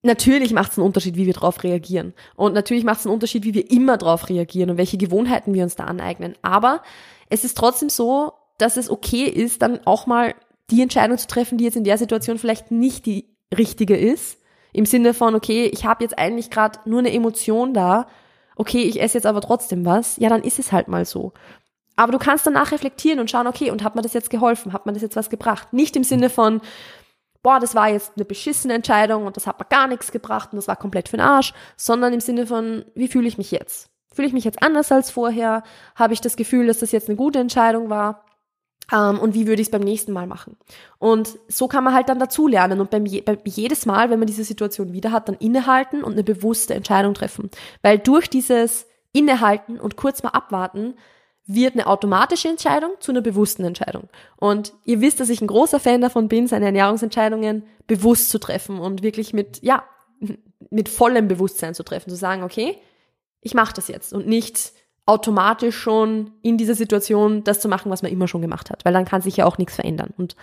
Natürlich 0.03 0.53
macht 0.53 0.73
es 0.73 0.79
einen 0.79 0.87
Unterschied, 0.87 1.17
wie 1.17 1.27
wir 1.27 1.33
darauf 1.33 1.63
reagieren. 1.63 2.13
Und 2.35 2.55
natürlich 2.55 2.83
macht 2.83 3.01
es 3.01 3.07
einen 3.07 3.15
Unterschied, 3.15 3.45
wie 3.45 3.55
wir 3.55 3.71
immer 3.71 3.97
darauf 3.99 4.29
reagieren 4.29 4.71
und 4.71 4.77
welche 4.77 4.97
Gewohnheiten 4.97 5.55
wir 5.55 5.63
uns 5.63 5.77
da 5.77 5.85
aneignen. 5.85 6.35
Aber 6.43 6.83
es 7.29 7.45
ist 7.45 7.57
trotzdem 7.57 7.89
so, 7.89 8.33
dass 8.59 8.77
es 8.77 8.91
okay 8.91 9.25
ist, 9.25 9.63
dann 9.63 9.81
auch 9.87 10.07
mal 10.07 10.35
die 10.71 10.83
Entscheidung 10.83 11.19
zu 11.19 11.29
treffen, 11.29 11.57
die 11.57 11.65
jetzt 11.65 11.77
in 11.77 11.85
der 11.85 11.99
Situation 11.99 12.39
vielleicht 12.39 12.71
nicht 12.73 13.07
die 13.07 13.27
richtige 13.57 13.97
ist. 13.97 14.39
Im 14.73 14.87
Sinne 14.87 15.15
von, 15.15 15.35
okay, 15.35 15.67
ich 15.67 15.85
habe 15.85 16.03
jetzt 16.03 16.19
eigentlich 16.19 16.51
gerade 16.51 16.81
nur 16.85 16.99
eine 16.99 17.13
Emotion 17.13 17.75
da, 17.75 18.09
okay, 18.57 18.83
ich 18.83 19.01
esse 19.01 19.19
jetzt 19.19 19.27
aber 19.27 19.41
trotzdem 19.41 19.85
was, 19.85 20.17
ja, 20.17 20.29
dann 20.29 20.43
ist 20.43 20.59
es 20.59 20.73
halt 20.73 20.89
mal 20.89 21.05
so. 21.05 21.33
Aber 21.95 22.13
du 22.13 22.19
kannst 22.19 22.47
danach 22.47 22.73
reflektieren 22.73 23.21
und 23.21 23.31
schauen, 23.31 23.47
okay, 23.47 23.71
und 23.71 23.85
hat 23.85 23.95
mir 23.95 24.03
das 24.03 24.15
jetzt 24.15 24.31
geholfen? 24.31 24.73
Hat 24.73 24.87
mir 24.87 24.93
das 24.93 25.03
jetzt 25.03 25.17
was 25.17 25.31
gebracht? 25.31 25.73
Nicht 25.73 25.95
im 25.95 26.05
Sinne 26.05 26.31
von, 26.31 26.61
boah, 27.43 27.59
das 27.59 27.75
war 27.75 27.89
jetzt 27.89 28.13
eine 28.17 28.25
beschissene 28.25 28.75
Entscheidung 28.75 29.27
und 29.27 29.37
das 29.37 29.47
hat 29.47 29.59
mir 29.59 29.67
gar 29.67 29.89
nichts 29.89 30.13
gebracht 30.13 30.51
und 30.53 30.57
das 30.57 30.69
war 30.69 30.77
komplett 30.77 31.09
für 31.09 31.17
den 31.17 31.27
Arsch, 31.27 31.53
sondern 31.77 32.13
im 32.13 32.21
Sinne 32.21 32.47
von, 32.47 32.85
wie 32.95 33.09
fühle 33.09 33.29
ich 33.29 33.39
mich 33.39 33.51
jetzt? 33.51 33.91
Fühle 34.15 34.29
ich 34.29 34.35
mich 34.35 34.45
jetzt 34.45 34.63
anders 34.63 34.93
als 34.93 35.11
vorher? 35.11 35.63
Habe 35.95 36.13
ich 36.13 36.21
das 36.21 36.37
Gefühl, 36.37 36.67
dass 36.67 36.79
das 36.79 36.93
jetzt 36.93 37.09
eine 37.09 37.17
gute 37.17 37.39
Entscheidung 37.39 37.91
war? 37.91 38.25
Ähm, 38.93 39.19
und 39.19 39.35
wie 39.35 39.47
würde 39.47 39.63
ich 39.63 39.69
es 39.69 39.71
beim 39.71 39.83
nächsten 39.83 40.13
Mal 40.13 40.27
machen? 40.27 40.57
Und 40.99 41.39
so 41.49 41.67
kann 41.67 41.85
man 41.85 41.95
halt 41.95 42.09
dann 42.09 42.19
dazulernen 42.19 42.81
und 42.81 42.91
beim, 42.91 43.07
je, 43.07 43.23
beim 43.23 43.39
jedes 43.45 43.87
Mal, 43.87 44.11
wenn 44.11 44.19
man 44.19 44.27
diese 44.27 44.45
Situation 44.45 44.93
wieder 44.93 45.13
hat, 45.13 45.29
dann 45.29 45.37
innehalten 45.37 46.05
und 46.05 46.13
eine 46.13 46.25
bewusste 46.25 46.75
Entscheidung 46.75 47.15
treffen. 47.15 47.51
Weil 47.81 47.99
durch 47.99 48.29
dieses 48.29 48.87
Innehalten 49.13 49.81
und 49.81 49.97
kurz 49.97 50.23
mal 50.23 50.31
abwarten, 50.31 50.95
wird 51.47 51.75
eine 51.75 51.87
automatische 51.87 52.49
Entscheidung 52.49 52.93
zu 53.01 53.11
einer 53.13 53.21
bewussten 53.21 53.65
Entscheidung. 53.65 54.09
Und 54.37 54.73
ihr 54.85 55.01
wisst, 55.01 55.21
dass 55.21 55.29
ich 55.29 55.41
ein 55.41 55.49
großer 55.49 55.81
Fan 55.81 56.01
davon 56.01 56.29
bin, 56.29 56.47
seine 56.47 56.67
Ernährungsentscheidungen 56.67 57.65
bewusst 57.87 58.31
zu 58.31 58.39
treffen 58.39 58.79
und 58.79 59.03
wirklich 59.03 59.33
mit, 59.33 59.63
ja, 59.63 59.85
mit 60.71 60.89
vollem 60.89 61.29
Bewusstsein 61.29 61.75
zu 61.75 61.83
treffen, 61.83 62.11
zu 62.11 62.17
sagen, 62.17 62.43
okay, 62.43 62.79
ich 63.41 63.55
mache 63.55 63.75
das 63.75 63.89
jetzt 63.89 64.13
und 64.13 64.27
nicht 64.27 64.73
automatisch 65.05 65.77
schon 65.77 66.31
in 66.43 66.57
dieser 66.57 66.77
Situation 66.77 67.43
das 67.43 67.59
zu 67.59 67.69
machen, 67.69 67.91
was 67.91 68.03
man 68.03 68.13
immer 68.13 68.29
schon 68.29 68.41
gemacht 68.41 68.71
hat, 68.71 68.85
weil 68.85 68.93
dann 68.93 69.05
kann 69.05 69.21
sich 69.21 69.37
ja 69.37 69.47
auch 69.47 69.59
nichts 69.59 69.75
verändern. 69.75 70.15
Und 70.17 70.37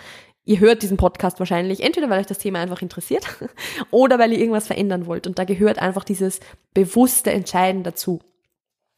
ihr 0.43 0.59
hört 0.59 0.83
diesen 0.83 0.97
Podcast 0.97 1.39
wahrscheinlich 1.39 1.81
entweder, 1.81 2.09
weil 2.09 2.19
euch 2.19 2.25
das 2.25 2.39
Thema 2.39 2.59
einfach 2.59 2.81
interessiert 2.81 3.25
oder 3.91 4.19
weil 4.19 4.33
ihr 4.33 4.39
irgendwas 4.39 4.67
verändern 4.67 5.05
wollt. 5.05 5.27
Und 5.27 5.39
da 5.39 5.45
gehört 5.45 5.79
einfach 5.79 6.03
dieses 6.03 6.41
bewusste 6.73 7.31
Entscheiden 7.31 7.83
dazu. 7.83 8.19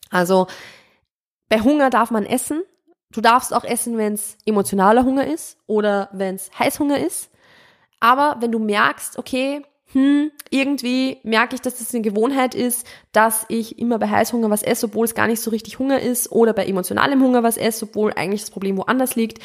Also 0.10 0.48
bei 1.52 1.60
Hunger 1.60 1.90
darf 1.90 2.12
man 2.12 2.26
essen. 2.26 2.64
Du 3.12 3.20
darfst 3.20 3.54
auch 3.54 3.66
essen, 3.66 3.98
wenn 3.98 4.14
es 4.14 4.38
emotionaler 4.46 5.04
Hunger 5.04 5.28
ist 5.28 5.58
oder 5.68 6.08
wenn 6.14 6.36
es 6.36 6.50
Heißhunger 6.58 6.98
ist. 7.06 7.30
Aber 8.00 8.38
wenn 8.40 8.54
du 8.54 8.58
merkst, 8.58 9.20
okay, 9.20 9.62
hm, 9.92 10.32
irgendwie 10.50 11.18
merke 11.24 11.56
ich, 11.56 11.62
dass 11.62 11.78
das 11.78 11.94
eine 11.94 12.04
Gewohnheit 12.04 12.56
ist, 12.56 12.88
dass 13.12 13.46
ich 13.50 13.78
immer 13.80 14.00
bei 14.00 14.08
Heißhunger 14.10 14.50
was 14.50 14.64
esse, 14.64 14.86
obwohl 14.86 15.04
es 15.04 15.14
gar 15.14 15.28
nicht 15.28 15.42
so 15.42 15.52
richtig 15.52 15.78
Hunger 15.78 16.00
ist, 16.00 16.32
oder 16.32 16.54
bei 16.54 16.66
emotionalem 16.66 17.22
Hunger 17.22 17.44
was 17.44 17.58
esse, 17.58 17.84
obwohl 17.84 18.14
eigentlich 18.14 18.44
das 18.44 18.52
Problem 18.52 18.78
woanders 18.78 19.18
liegt, 19.18 19.40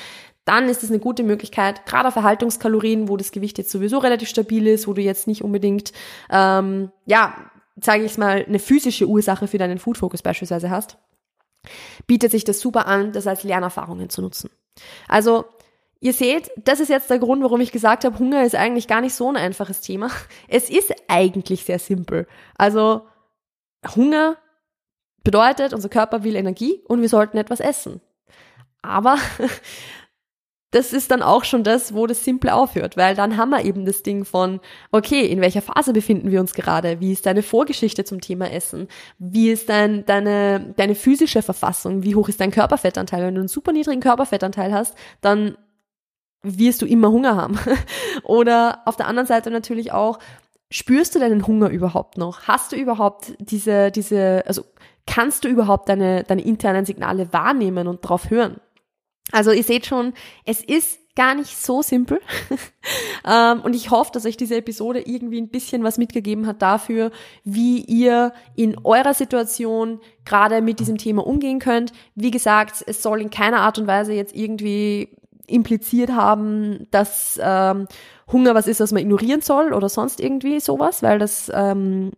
dann 0.45 0.69
ist 0.69 0.85
es 0.85 0.91
eine 0.91 1.01
gute 1.01 1.25
Möglichkeit, 1.25 1.87
gerade 1.87 2.07
auf 2.07 2.15
Erhaltungskalorien, 2.15 3.09
wo 3.09 3.17
das 3.17 3.33
Gewicht 3.33 3.59
jetzt 3.59 3.73
sowieso 3.73 3.99
relativ 3.99 4.29
stabil 4.29 4.69
ist, 4.69 4.87
wo 4.87 4.93
du 4.93 5.03
jetzt 5.03 5.27
nicht 5.27 5.43
unbedingt, 5.43 5.93
ähm, 6.31 6.93
ja, 7.05 7.35
sage 7.75 8.05
ich 8.05 8.17
mal, 8.17 8.45
eine 8.47 8.61
physische 8.61 9.09
Ursache 9.09 9.49
für 9.49 9.59
deinen 9.59 9.81
Food 9.81 9.99
Focus 9.99 10.23
beispielsweise 10.23 10.71
hast, 10.71 10.99
bietet 12.07 12.31
sich 12.31 12.45
das 12.45 12.61
super 12.61 12.87
an, 12.87 13.13
das 13.13 13.27
als 13.27 13.45
Lernerfahrungen 13.45 14.09
zu 14.11 14.23
nutzen. 14.23 14.51
Also 15.09 15.45
Ihr 16.01 16.13
seht, 16.13 16.51
das 16.57 16.81
ist 16.81 16.89
jetzt 16.91 17.09
der 17.09 17.19
Grund, 17.19 17.43
warum 17.43 17.61
ich 17.61 17.73
gesagt 17.73 18.05
habe, 18.05 18.19
Hunger 18.19 18.45
ist 18.45 18.55
eigentlich 18.55 18.87
gar 18.87 19.01
nicht 19.01 19.15
so 19.15 19.29
ein 19.29 19.37
einfaches 19.37 19.81
Thema. 19.81 20.11
Es 20.47 20.69
ist 20.69 20.95
eigentlich 21.09 21.65
sehr 21.65 21.79
simpel. 21.79 22.27
Also 22.57 23.07
Hunger 23.95 24.37
bedeutet, 25.25 25.73
unser 25.73 25.89
Körper 25.89 26.23
will 26.23 26.37
Energie 26.37 26.83
und 26.87 27.01
wir 27.01 27.09
sollten 27.09 27.39
etwas 27.39 27.61
essen. 27.61 28.01
Aber 28.83 29.17
das 30.77 30.93
ist 30.93 31.11
dann 31.11 31.23
auch 31.23 31.45
schon 31.45 31.65
das, 31.65 31.95
wo 31.95 32.07
das 32.07 32.23
Simple 32.23 32.55
aufhört, 32.55 32.99
weil 32.99 33.15
dann 33.15 33.39
haben 33.39 33.49
wir 33.49 33.65
eben 33.65 33.87
das 33.87 34.03
Ding 34.03 34.27
von, 34.27 34.61
okay, 34.93 35.25
in 35.25 35.41
welcher 35.41 35.63
Phase 35.63 35.95
befinden 35.95 36.31
wir 36.31 36.39
uns 36.39 36.53
gerade? 36.53 37.01
Wie 37.01 37.13
ist 37.13 37.25
deine 37.25 37.43
Vorgeschichte 37.43 38.05
zum 38.05 38.21
Thema 38.21 38.51
Essen? 38.53 38.87
Wie 39.19 39.51
ist 39.51 39.71
dein, 39.71 40.05
deine, 40.05 40.75
deine 40.77 40.95
physische 40.95 41.41
Verfassung? 41.41 42.03
Wie 42.03 42.15
hoch 42.15 42.29
ist 42.29 42.43
dein 42.43 42.51
Körperfettanteil? 42.51 43.25
Wenn 43.25 43.35
du 43.37 43.41
einen 43.41 43.49
super 43.49 43.73
niedrigen 43.73 44.03
Körperfettanteil 44.03 44.75
hast, 44.75 44.95
dann 45.23 45.57
wirst 46.43 46.83
du 46.83 46.87
immer 46.87 47.11
Hunger 47.11 47.37
haben. 47.37 47.59
Oder 48.23 48.83
auf 48.85 48.97
der 48.97 49.07
anderen 49.07 49.27
Seite 49.27 49.51
natürlich 49.51 49.93
auch, 49.93 50.19
spürst 50.71 51.15
du 51.15 51.19
deinen 51.19 51.47
Hunger 51.47 51.71
überhaupt 51.71 52.19
noch? 52.19 52.43
Hast 52.43 52.73
du 52.73 52.77
überhaupt 52.77 53.33
diese, 53.39 53.91
diese, 53.91 54.45
also 54.47 54.63
kannst 55.07 55.45
du 55.45 55.49
überhaupt 55.49 55.89
deine, 55.89 56.23
deine 56.25 56.45
internen 56.45 56.85
Signale 56.85 57.33
wahrnehmen 57.33 57.89
und 57.89 58.03
drauf 58.03 58.29
hören? 58.29 58.61
Also 59.33 59.51
ihr 59.51 59.65
seht 59.65 59.87
schon, 59.87 60.13
es 60.45 60.63
ist 60.63 60.99
gar 61.17 61.35
nicht 61.35 61.57
so 61.57 61.83
simpel. 61.83 62.21
ähm, 63.27 63.63
und 63.63 63.75
ich 63.75 63.91
hoffe, 63.91 64.11
dass 64.13 64.27
euch 64.27 64.37
diese 64.37 64.57
Episode 64.57 65.01
irgendwie 65.01 65.41
ein 65.41 65.49
bisschen 65.49 65.83
was 65.83 65.99
mitgegeben 65.99 66.47
hat 66.47 66.63
dafür, 66.63 67.11
wie 67.43 67.81
ihr 67.81 68.33
in 68.55 68.77
eurer 68.85 69.15
Situation 69.15 70.01
gerade 70.25 70.61
mit 70.61 70.79
diesem 70.79 70.99
Thema 70.99 71.27
umgehen 71.27 71.59
könnt. 71.59 71.93
Wie 72.15 72.31
gesagt, 72.31 72.85
es 72.87 73.03
soll 73.03 73.23
in 73.23 73.31
keiner 73.31 73.61
Art 73.61 73.79
und 73.79 73.87
Weise 73.87 74.13
jetzt 74.13 74.37
irgendwie 74.37 75.09
impliziert 75.47 76.11
haben, 76.11 76.87
dass 76.91 77.41
ähm, 77.43 77.89
Hunger 78.31 78.55
was 78.55 78.67
ist, 78.67 78.81
was 78.81 78.93
man 78.93 79.03
ignorieren 79.03 79.41
soll 79.41 79.73
oder 79.73 79.89
sonst 79.89 80.21
irgendwie 80.21 80.61
sowas, 80.61 81.03
weil 81.03 81.19
das 81.19 81.51
ähm, 81.55 82.13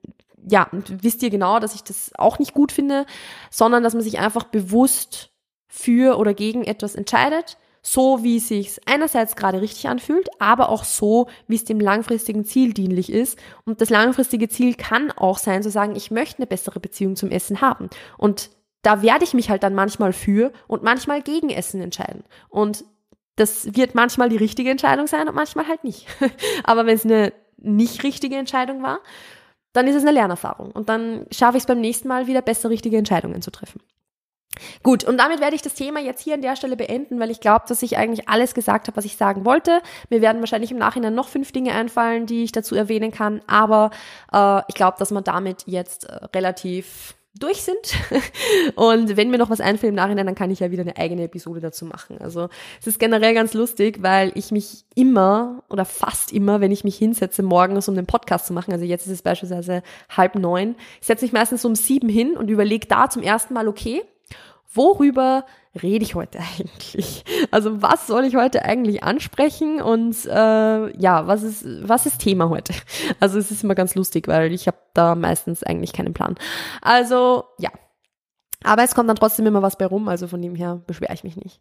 ja, 0.50 0.68
wisst 0.72 1.22
ihr 1.22 1.30
genau, 1.30 1.60
dass 1.60 1.74
ich 1.74 1.84
das 1.84 2.10
auch 2.16 2.38
nicht 2.38 2.54
gut 2.54 2.72
finde, 2.72 3.04
sondern 3.50 3.82
dass 3.82 3.92
man 3.92 4.02
sich 4.02 4.18
einfach 4.18 4.44
bewusst 4.44 5.30
für 5.68 6.18
oder 6.18 6.34
gegen 6.34 6.64
etwas 6.64 6.94
entscheidet, 6.94 7.58
so 7.82 8.22
wie 8.22 8.38
es 8.38 8.48
sich 8.48 8.80
einerseits 8.86 9.36
gerade 9.36 9.60
richtig 9.60 9.88
anfühlt, 9.88 10.28
aber 10.38 10.68
auch 10.68 10.84
so, 10.84 11.28
wie 11.46 11.56
es 11.56 11.64
dem 11.64 11.80
langfristigen 11.80 12.44
Ziel 12.44 12.72
dienlich 12.72 13.12
ist. 13.12 13.38
Und 13.64 13.80
das 13.80 13.90
langfristige 13.90 14.48
Ziel 14.48 14.74
kann 14.74 15.10
auch 15.12 15.38
sein, 15.38 15.62
zu 15.62 15.70
sagen, 15.70 15.94
ich 15.94 16.10
möchte 16.10 16.38
eine 16.38 16.46
bessere 16.46 16.80
Beziehung 16.80 17.16
zum 17.16 17.30
Essen 17.30 17.60
haben. 17.60 17.88
Und 18.16 18.50
da 18.82 19.02
werde 19.02 19.24
ich 19.24 19.34
mich 19.34 19.50
halt 19.50 19.62
dann 19.62 19.74
manchmal 19.74 20.12
für 20.12 20.52
und 20.66 20.82
manchmal 20.82 21.22
gegen 21.22 21.50
Essen 21.50 21.80
entscheiden. 21.80 22.24
Und 22.48 22.84
das 23.36 23.74
wird 23.76 23.94
manchmal 23.94 24.28
die 24.28 24.36
richtige 24.36 24.70
Entscheidung 24.70 25.06
sein 25.06 25.28
und 25.28 25.34
manchmal 25.34 25.68
halt 25.68 25.84
nicht. 25.84 26.06
Aber 26.64 26.86
wenn 26.86 26.96
es 26.96 27.04
eine 27.04 27.32
nicht 27.56 28.02
richtige 28.02 28.36
Entscheidung 28.36 28.82
war, 28.82 29.00
dann 29.72 29.86
ist 29.86 29.94
es 29.94 30.02
eine 30.02 30.12
Lernerfahrung. 30.12 30.72
Und 30.72 30.88
dann 30.88 31.26
schaffe 31.30 31.56
ich 31.56 31.62
es 31.62 31.66
beim 31.66 31.80
nächsten 31.80 32.08
Mal 32.08 32.26
wieder 32.26 32.42
besser 32.42 32.70
richtige 32.70 32.96
Entscheidungen 32.96 33.42
zu 33.42 33.50
treffen. 33.50 33.80
Gut, 34.82 35.04
und 35.04 35.18
damit 35.18 35.40
werde 35.40 35.56
ich 35.56 35.62
das 35.62 35.74
Thema 35.74 36.00
jetzt 36.00 36.22
hier 36.22 36.34
an 36.34 36.42
der 36.42 36.56
Stelle 36.56 36.76
beenden, 36.76 37.20
weil 37.20 37.30
ich 37.30 37.40
glaube, 37.40 37.64
dass 37.68 37.82
ich 37.82 37.96
eigentlich 37.96 38.28
alles 38.28 38.54
gesagt 38.54 38.88
habe, 38.88 38.96
was 38.96 39.04
ich 39.04 39.16
sagen 39.16 39.44
wollte. 39.44 39.80
Mir 40.10 40.20
werden 40.20 40.40
wahrscheinlich 40.40 40.70
im 40.70 40.78
Nachhinein 40.78 41.14
noch 41.14 41.28
fünf 41.28 41.52
Dinge 41.52 41.72
einfallen, 41.72 42.26
die 42.26 42.44
ich 42.44 42.52
dazu 42.52 42.74
erwähnen 42.74 43.10
kann, 43.10 43.40
aber 43.46 43.90
äh, 44.32 44.60
ich 44.68 44.74
glaube, 44.74 44.96
dass 44.98 45.10
man 45.10 45.24
damit 45.24 45.64
jetzt 45.66 46.04
äh, 46.04 46.24
relativ 46.34 47.14
durch 47.38 47.62
sind. 47.62 47.94
Und 48.74 49.16
wenn 49.16 49.30
mir 49.30 49.38
noch 49.38 49.50
was 49.50 49.60
einfällt 49.60 49.90
im 49.90 49.96
Nachhinein, 49.96 50.26
dann 50.26 50.34
kann 50.34 50.50
ich 50.50 50.60
ja 50.60 50.70
wieder 50.70 50.82
eine 50.82 50.96
eigene 50.96 51.24
Episode 51.24 51.60
dazu 51.60 51.84
machen. 51.84 52.18
Also 52.18 52.48
es 52.80 52.86
ist 52.86 52.98
generell 52.98 53.34
ganz 53.34 53.54
lustig, 53.54 54.02
weil 54.02 54.32
ich 54.34 54.50
mich 54.50 54.84
immer 54.94 55.62
oder 55.68 55.84
fast 55.84 56.32
immer, 56.32 56.60
wenn 56.60 56.72
ich 56.72 56.84
mich 56.84 56.96
hinsetze 56.96 57.42
morgens, 57.42 57.88
um 57.88 57.94
den 57.94 58.06
Podcast 58.06 58.46
zu 58.46 58.52
machen, 58.52 58.72
also 58.72 58.84
jetzt 58.84 59.06
ist 59.06 59.12
es 59.12 59.22
beispielsweise 59.22 59.82
halb 60.14 60.34
neun, 60.34 60.76
ich 61.00 61.06
setze 61.06 61.24
mich 61.24 61.32
meistens 61.32 61.64
um 61.64 61.74
sieben 61.74 62.08
hin 62.08 62.36
und 62.36 62.48
überlege 62.48 62.86
da 62.86 63.08
zum 63.08 63.22
ersten 63.22 63.54
Mal, 63.54 63.68
okay, 63.68 64.02
worüber 64.72 65.44
rede 65.82 66.04
ich 66.04 66.14
heute 66.14 66.38
eigentlich? 66.58 67.24
Also 67.50 67.82
was 67.82 68.06
soll 68.06 68.24
ich 68.24 68.36
heute 68.36 68.64
eigentlich 68.64 69.02
ansprechen 69.02 69.80
und 69.80 70.24
äh, 70.26 70.96
ja, 70.98 71.26
was 71.26 71.42
ist 71.42 71.64
was 71.88 72.06
ist 72.06 72.20
Thema 72.20 72.48
heute? 72.48 72.74
Also 73.20 73.38
es 73.38 73.50
ist 73.50 73.64
immer 73.64 73.74
ganz 73.74 73.94
lustig, 73.94 74.28
weil 74.28 74.52
ich 74.52 74.66
habe 74.66 74.78
da 74.94 75.14
meistens 75.14 75.62
eigentlich 75.62 75.92
keinen 75.92 76.14
Plan. 76.14 76.36
Also 76.82 77.44
ja, 77.58 77.70
aber 78.64 78.82
es 78.82 78.94
kommt 78.94 79.08
dann 79.08 79.16
trotzdem 79.16 79.46
immer 79.46 79.62
was 79.62 79.78
bei 79.78 79.86
rum, 79.86 80.08
also 80.08 80.26
von 80.26 80.42
dem 80.42 80.54
her 80.54 80.82
beschwere 80.86 81.14
ich 81.14 81.24
mich 81.24 81.36
nicht. 81.36 81.60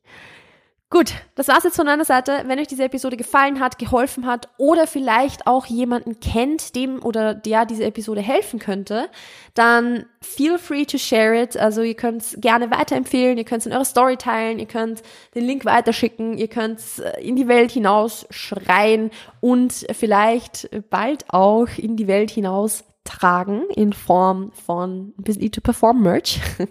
Gut, 0.89 1.15
das 1.35 1.49
war's 1.49 1.65
jetzt 1.65 1.75
von 1.75 1.85
meiner 1.85 2.05
Seite. 2.05 2.43
Wenn 2.45 2.59
euch 2.59 2.67
diese 2.67 2.85
Episode 2.85 3.17
gefallen 3.17 3.59
hat, 3.59 3.77
geholfen 3.77 4.25
hat 4.25 4.47
oder 4.57 4.87
vielleicht 4.87 5.45
auch 5.45 5.65
jemanden 5.65 6.21
kennt, 6.21 6.77
dem 6.77 7.03
oder 7.03 7.33
der 7.33 7.65
diese 7.65 7.83
Episode 7.83 8.21
helfen 8.21 8.57
könnte, 8.57 9.09
dann 9.53 10.05
feel 10.21 10.57
free 10.57 10.85
to 10.85 10.97
share 10.97 11.37
it. 11.37 11.57
Also 11.57 11.81
ihr 11.81 11.95
könnt 11.95 12.21
es 12.21 12.37
gerne 12.39 12.71
weiterempfehlen, 12.71 13.37
ihr 13.37 13.43
könnt 13.43 13.59
es 13.59 13.65
in 13.65 13.73
eure 13.73 13.83
Story 13.83 14.15
teilen, 14.15 14.59
ihr 14.59 14.65
könnt 14.65 15.01
den 15.35 15.43
Link 15.43 15.65
weiterschicken, 15.65 16.37
ihr 16.37 16.47
könnt 16.47 16.79
es 16.79 16.99
äh, 16.99 17.19
in 17.19 17.35
die 17.35 17.49
Welt 17.49 17.71
hinaus 17.71 18.25
schreien 18.29 19.11
und 19.41 19.73
vielleicht 19.91 20.69
bald 20.89 21.25
auch 21.27 21.67
in 21.77 21.97
die 21.97 22.07
Welt 22.07 22.31
hinaus 22.31 22.85
tragen 23.07 23.63
in 23.75 23.93
Form 23.93 24.51
von 24.51 25.13
Busy 25.17 25.49
to 25.49 25.61
Perform 25.61 26.01
Merch. 26.01 26.41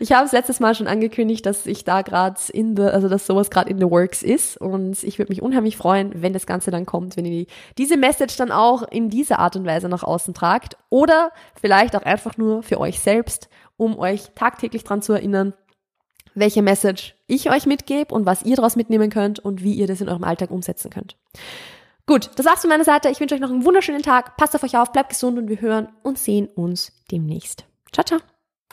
ich 0.00 0.12
habe 0.12 0.26
es 0.26 0.32
letztes 0.32 0.60
Mal 0.60 0.74
schon 0.74 0.88
angekündigt, 0.88 1.46
dass 1.46 1.66
ich 1.66 1.84
da 1.84 2.02
gerade 2.02 2.40
in 2.52 2.76
the, 2.76 2.82
also 2.82 3.08
dass 3.08 3.26
sowas 3.26 3.50
gerade 3.50 3.70
in 3.70 3.78
the 3.78 3.88
works 3.88 4.22
ist 4.22 4.56
und 4.56 5.02
ich 5.04 5.18
würde 5.18 5.30
mich 5.30 5.40
unheimlich 5.40 5.76
freuen, 5.76 6.20
wenn 6.20 6.32
das 6.32 6.46
Ganze 6.46 6.70
dann 6.70 6.84
kommt, 6.84 7.16
wenn 7.16 7.24
ihr 7.24 7.46
diese 7.78 7.96
Message 7.96 8.36
dann 8.36 8.50
auch 8.50 8.82
in 8.82 9.08
dieser 9.08 9.38
Art 9.38 9.54
und 9.54 9.64
Weise 9.64 9.88
nach 9.88 10.02
außen 10.02 10.34
tragt 10.34 10.76
oder 10.90 11.30
vielleicht 11.60 11.94
auch 11.96 12.02
einfach 12.02 12.36
nur 12.36 12.62
für 12.62 12.80
euch 12.80 12.98
selbst, 12.98 13.48
um 13.76 13.98
euch 13.98 14.32
tagtäglich 14.34 14.82
dran 14.82 15.00
zu 15.00 15.12
erinnern, 15.12 15.54
welche 16.34 16.62
Message 16.62 17.14
ich 17.26 17.50
euch 17.50 17.66
mitgebe 17.66 18.12
und 18.12 18.26
was 18.26 18.42
ihr 18.42 18.56
daraus 18.56 18.74
mitnehmen 18.74 19.10
könnt 19.10 19.38
und 19.38 19.62
wie 19.62 19.74
ihr 19.74 19.86
das 19.86 20.00
in 20.00 20.08
eurem 20.08 20.24
Alltag 20.24 20.50
umsetzen 20.50 20.90
könnt. 20.90 21.16
Gut, 22.06 22.30
das 22.36 22.46
war's 22.46 22.60
von 22.60 22.70
meiner 22.70 22.84
Seite. 22.84 23.08
Ich 23.10 23.20
wünsche 23.20 23.34
euch 23.34 23.40
noch 23.40 23.50
einen 23.50 23.64
wunderschönen 23.64 24.02
Tag. 24.02 24.36
Passt 24.36 24.54
auf 24.54 24.62
euch 24.64 24.76
auf, 24.76 24.92
bleibt 24.92 25.10
gesund 25.10 25.38
und 25.38 25.48
wir 25.48 25.60
hören 25.60 25.88
und 26.02 26.18
sehen 26.18 26.48
uns 26.48 26.92
demnächst. 27.10 27.64
Ciao, 27.92 28.04
ciao. 28.04 28.31